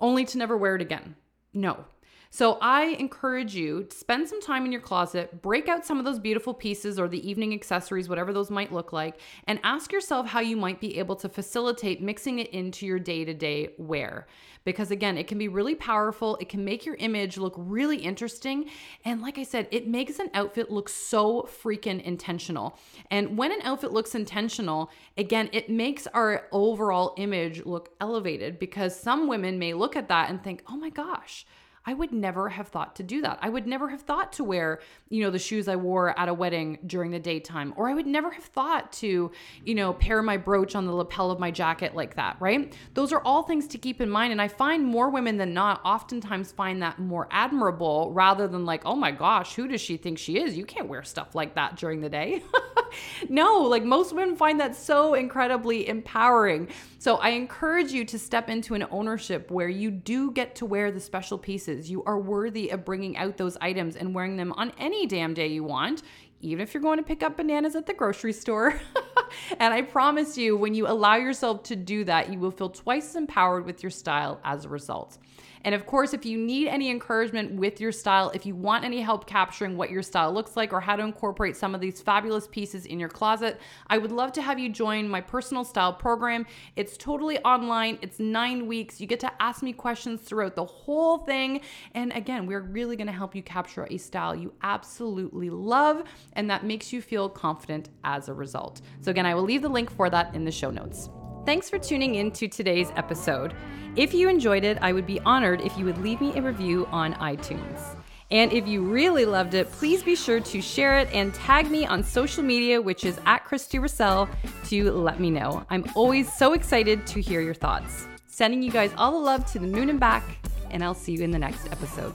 only 0.00 0.24
to 0.24 0.38
never 0.38 0.56
wear 0.56 0.76
it 0.76 0.80
again? 0.80 1.16
No, 1.52 1.86
so 2.30 2.58
I 2.60 2.96
encourage 2.98 3.54
you 3.54 3.84
to 3.84 3.96
spend 3.96 4.28
some 4.28 4.40
time 4.40 4.64
in 4.64 4.72
your 4.72 4.80
closet, 4.80 5.42
break 5.42 5.68
out 5.68 5.86
some 5.86 5.98
of 5.98 6.04
those 6.04 6.18
beautiful 6.18 6.52
pieces 6.52 6.98
or 6.98 7.08
the 7.08 7.28
evening 7.28 7.54
accessories, 7.54 8.08
whatever 8.08 8.32
those 8.32 8.50
might 8.50 8.72
look 8.72 8.92
like, 8.92 9.20
and 9.46 9.60
ask 9.62 9.92
yourself 9.92 10.26
how 10.26 10.40
you 10.40 10.56
might 10.56 10.80
be 10.80 10.98
able 10.98 11.16
to 11.16 11.28
facilitate 11.28 12.02
mixing 12.02 12.38
it 12.38 12.48
into 12.50 12.86
your 12.86 12.98
day 12.98 13.24
to 13.24 13.34
day 13.34 13.70
wear. 13.78 14.26
Because 14.64 14.90
again, 14.90 15.16
it 15.16 15.28
can 15.28 15.38
be 15.38 15.46
really 15.46 15.76
powerful. 15.76 16.36
It 16.40 16.48
can 16.48 16.64
make 16.64 16.84
your 16.84 16.96
image 16.96 17.38
look 17.38 17.54
really 17.56 17.98
interesting. 17.98 18.68
And 19.04 19.22
like 19.22 19.38
I 19.38 19.44
said, 19.44 19.68
it 19.70 19.86
makes 19.86 20.18
an 20.18 20.28
outfit 20.34 20.72
look 20.72 20.88
so 20.88 21.48
freaking 21.62 22.02
intentional. 22.02 22.76
And 23.10 23.38
when 23.38 23.52
an 23.52 23.60
outfit 23.62 23.92
looks 23.92 24.16
intentional, 24.16 24.90
again, 25.16 25.48
it 25.52 25.70
makes 25.70 26.08
our 26.08 26.48
overall 26.50 27.14
image 27.16 27.64
look 27.64 27.90
elevated 28.00 28.58
because 28.58 28.98
some 28.98 29.28
women 29.28 29.56
may 29.56 29.72
look 29.72 29.94
at 29.94 30.08
that 30.08 30.30
and 30.30 30.42
think, 30.42 30.64
oh 30.66 30.76
my 30.76 30.90
gosh, 30.90 31.46
I 31.88 31.94
would 31.94 32.10
never 32.10 32.48
have 32.48 32.66
thought 32.66 32.96
to 32.96 33.04
do 33.04 33.22
that. 33.22 33.38
I 33.40 33.48
would 33.48 33.64
never 33.64 33.88
have 33.90 34.02
thought 34.02 34.32
to 34.34 34.44
wear, 34.44 34.80
you 35.08 35.22
know, 35.22 35.30
the 35.30 35.38
shoes 35.38 35.68
I 35.68 35.76
wore 35.76 36.18
at 36.18 36.28
a 36.28 36.34
wedding 36.34 36.78
during 36.84 37.12
the 37.12 37.20
daytime, 37.20 37.72
or 37.76 37.88
I 37.88 37.94
would 37.94 38.08
never 38.08 38.30
have 38.30 38.42
thought 38.42 38.92
to, 38.94 39.30
you 39.64 39.74
know, 39.76 39.92
pair 39.92 40.20
my 40.20 40.36
brooch 40.36 40.74
on 40.74 40.84
the 40.84 40.92
lapel 40.92 41.30
of 41.30 41.38
my 41.38 41.52
jacket 41.52 41.94
like 41.94 42.16
that, 42.16 42.38
right? 42.40 42.76
Those 42.94 43.12
are 43.12 43.20
all 43.20 43.44
things 43.44 43.68
to 43.68 43.78
keep 43.78 44.00
in 44.00 44.10
mind. 44.10 44.32
And 44.32 44.42
I 44.42 44.48
find 44.48 44.84
more 44.84 45.10
women 45.10 45.36
than 45.36 45.54
not 45.54 45.80
oftentimes 45.84 46.50
find 46.50 46.82
that 46.82 46.98
more 46.98 47.28
admirable 47.30 48.10
rather 48.12 48.48
than 48.48 48.64
like, 48.64 48.84
oh 48.84 48.96
my 48.96 49.12
gosh, 49.12 49.54
who 49.54 49.68
does 49.68 49.80
she 49.80 49.96
think 49.96 50.18
she 50.18 50.40
is? 50.40 50.56
You 50.56 50.64
can't 50.64 50.88
wear 50.88 51.04
stuff 51.04 51.36
like 51.36 51.54
that 51.54 51.76
during 51.76 52.00
the 52.00 52.08
day. 52.08 52.42
no, 53.28 53.60
like 53.60 53.84
most 53.84 54.12
women 54.12 54.34
find 54.34 54.58
that 54.58 54.74
so 54.74 55.14
incredibly 55.14 55.88
empowering. 55.88 56.68
So 56.98 57.16
I 57.18 57.30
encourage 57.30 57.92
you 57.92 58.04
to 58.06 58.18
step 58.18 58.48
into 58.48 58.74
an 58.74 58.86
ownership 58.90 59.52
where 59.52 59.68
you 59.68 59.92
do 59.92 60.32
get 60.32 60.56
to 60.56 60.66
wear 60.66 60.90
the 60.90 60.98
special 60.98 61.38
pieces 61.38 61.75
you 61.84 62.02
are 62.04 62.18
worthy 62.18 62.70
of 62.70 62.84
bringing 62.84 63.16
out 63.16 63.36
those 63.36 63.56
items 63.60 63.96
and 63.96 64.14
wearing 64.14 64.36
them 64.36 64.52
on 64.52 64.72
any 64.78 65.06
damn 65.06 65.34
day 65.34 65.48
you 65.48 65.64
want, 65.64 66.02
even 66.40 66.62
if 66.62 66.74
you're 66.74 66.82
going 66.82 66.98
to 66.98 67.02
pick 67.02 67.22
up 67.22 67.36
bananas 67.36 67.76
at 67.76 67.86
the 67.86 67.94
grocery 67.94 68.32
store. 68.32 68.80
and 69.58 69.74
I 69.74 69.82
promise 69.82 70.36
you, 70.38 70.56
when 70.56 70.74
you 70.74 70.86
allow 70.86 71.16
yourself 71.16 71.62
to 71.64 71.76
do 71.76 72.04
that, 72.04 72.32
you 72.32 72.38
will 72.38 72.50
feel 72.50 72.70
twice 72.70 73.10
as 73.10 73.16
empowered 73.16 73.66
with 73.66 73.82
your 73.82 73.90
style 73.90 74.40
as 74.44 74.64
a 74.64 74.68
result. 74.68 75.18
And 75.66 75.74
of 75.74 75.84
course, 75.84 76.14
if 76.14 76.24
you 76.24 76.38
need 76.38 76.68
any 76.68 76.90
encouragement 76.90 77.52
with 77.54 77.80
your 77.80 77.90
style, 77.90 78.30
if 78.32 78.46
you 78.46 78.54
want 78.54 78.84
any 78.84 79.00
help 79.00 79.26
capturing 79.26 79.76
what 79.76 79.90
your 79.90 80.00
style 80.00 80.32
looks 80.32 80.56
like 80.56 80.72
or 80.72 80.80
how 80.80 80.94
to 80.94 81.02
incorporate 81.02 81.56
some 81.56 81.74
of 81.74 81.80
these 81.80 82.00
fabulous 82.00 82.46
pieces 82.46 82.86
in 82.86 83.00
your 83.00 83.08
closet, 83.08 83.60
I 83.88 83.98
would 83.98 84.12
love 84.12 84.30
to 84.34 84.42
have 84.42 84.60
you 84.60 84.68
join 84.68 85.08
my 85.08 85.20
personal 85.20 85.64
style 85.64 85.92
program. 85.92 86.46
It's 86.76 86.96
totally 86.96 87.40
online, 87.40 87.98
it's 88.00 88.20
nine 88.20 88.68
weeks. 88.68 89.00
You 89.00 89.08
get 89.08 89.18
to 89.20 89.42
ask 89.42 89.60
me 89.60 89.72
questions 89.72 90.20
throughout 90.20 90.54
the 90.54 90.64
whole 90.64 91.18
thing. 91.18 91.62
And 91.94 92.12
again, 92.12 92.46
we're 92.46 92.60
really 92.60 92.94
gonna 92.94 93.10
help 93.10 93.34
you 93.34 93.42
capture 93.42 93.88
a 93.90 93.96
style 93.96 94.36
you 94.36 94.54
absolutely 94.62 95.50
love 95.50 96.04
and 96.34 96.48
that 96.48 96.64
makes 96.64 96.92
you 96.92 97.02
feel 97.02 97.28
confident 97.28 97.88
as 98.04 98.28
a 98.28 98.34
result. 98.34 98.82
So, 99.00 99.10
again, 99.10 99.26
I 99.26 99.34
will 99.34 99.42
leave 99.42 99.62
the 99.62 99.68
link 99.68 99.90
for 99.90 100.08
that 100.10 100.32
in 100.32 100.44
the 100.44 100.52
show 100.52 100.70
notes. 100.70 101.10
Thanks 101.46 101.70
for 101.70 101.78
tuning 101.78 102.16
in 102.16 102.32
to 102.32 102.48
today's 102.48 102.90
episode. 102.96 103.54
If 103.94 104.12
you 104.12 104.28
enjoyed 104.28 104.64
it, 104.64 104.78
I 104.82 104.92
would 104.92 105.06
be 105.06 105.20
honored 105.20 105.60
if 105.60 105.78
you 105.78 105.84
would 105.84 105.98
leave 105.98 106.20
me 106.20 106.36
a 106.36 106.42
review 106.42 106.86
on 106.90 107.14
iTunes. 107.14 107.96
And 108.32 108.52
if 108.52 108.66
you 108.66 108.82
really 108.82 109.24
loved 109.24 109.54
it, 109.54 109.70
please 109.70 110.02
be 110.02 110.16
sure 110.16 110.40
to 110.40 110.60
share 110.60 110.98
it 110.98 111.08
and 111.12 111.32
tag 111.32 111.70
me 111.70 111.86
on 111.86 112.02
social 112.02 112.42
media, 112.42 112.82
which 112.82 113.04
is 113.04 113.20
at 113.26 113.44
Christy 113.44 113.78
Russell, 113.78 114.28
to 114.64 114.90
let 114.90 115.20
me 115.20 115.30
know. 115.30 115.64
I'm 115.70 115.84
always 115.94 116.32
so 116.32 116.52
excited 116.52 117.06
to 117.06 117.20
hear 117.20 117.40
your 117.40 117.54
thoughts. 117.54 118.08
Sending 118.26 118.60
you 118.60 118.72
guys 118.72 118.90
all 118.98 119.12
the 119.12 119.18
love 119.18 119.46
to 119.52 119.60
the 119.60 119.68
moon 119.68 119.88
and 119.88 120.00
back, 120.00 120.24
and 120.72 120.82
I'll 120.82 120.94
see 120.94 121.12
you 121.12 121.22
in 121.22 121.30
the 121.30 121.38
next 121.38 121.70
episode. 121.70 122.12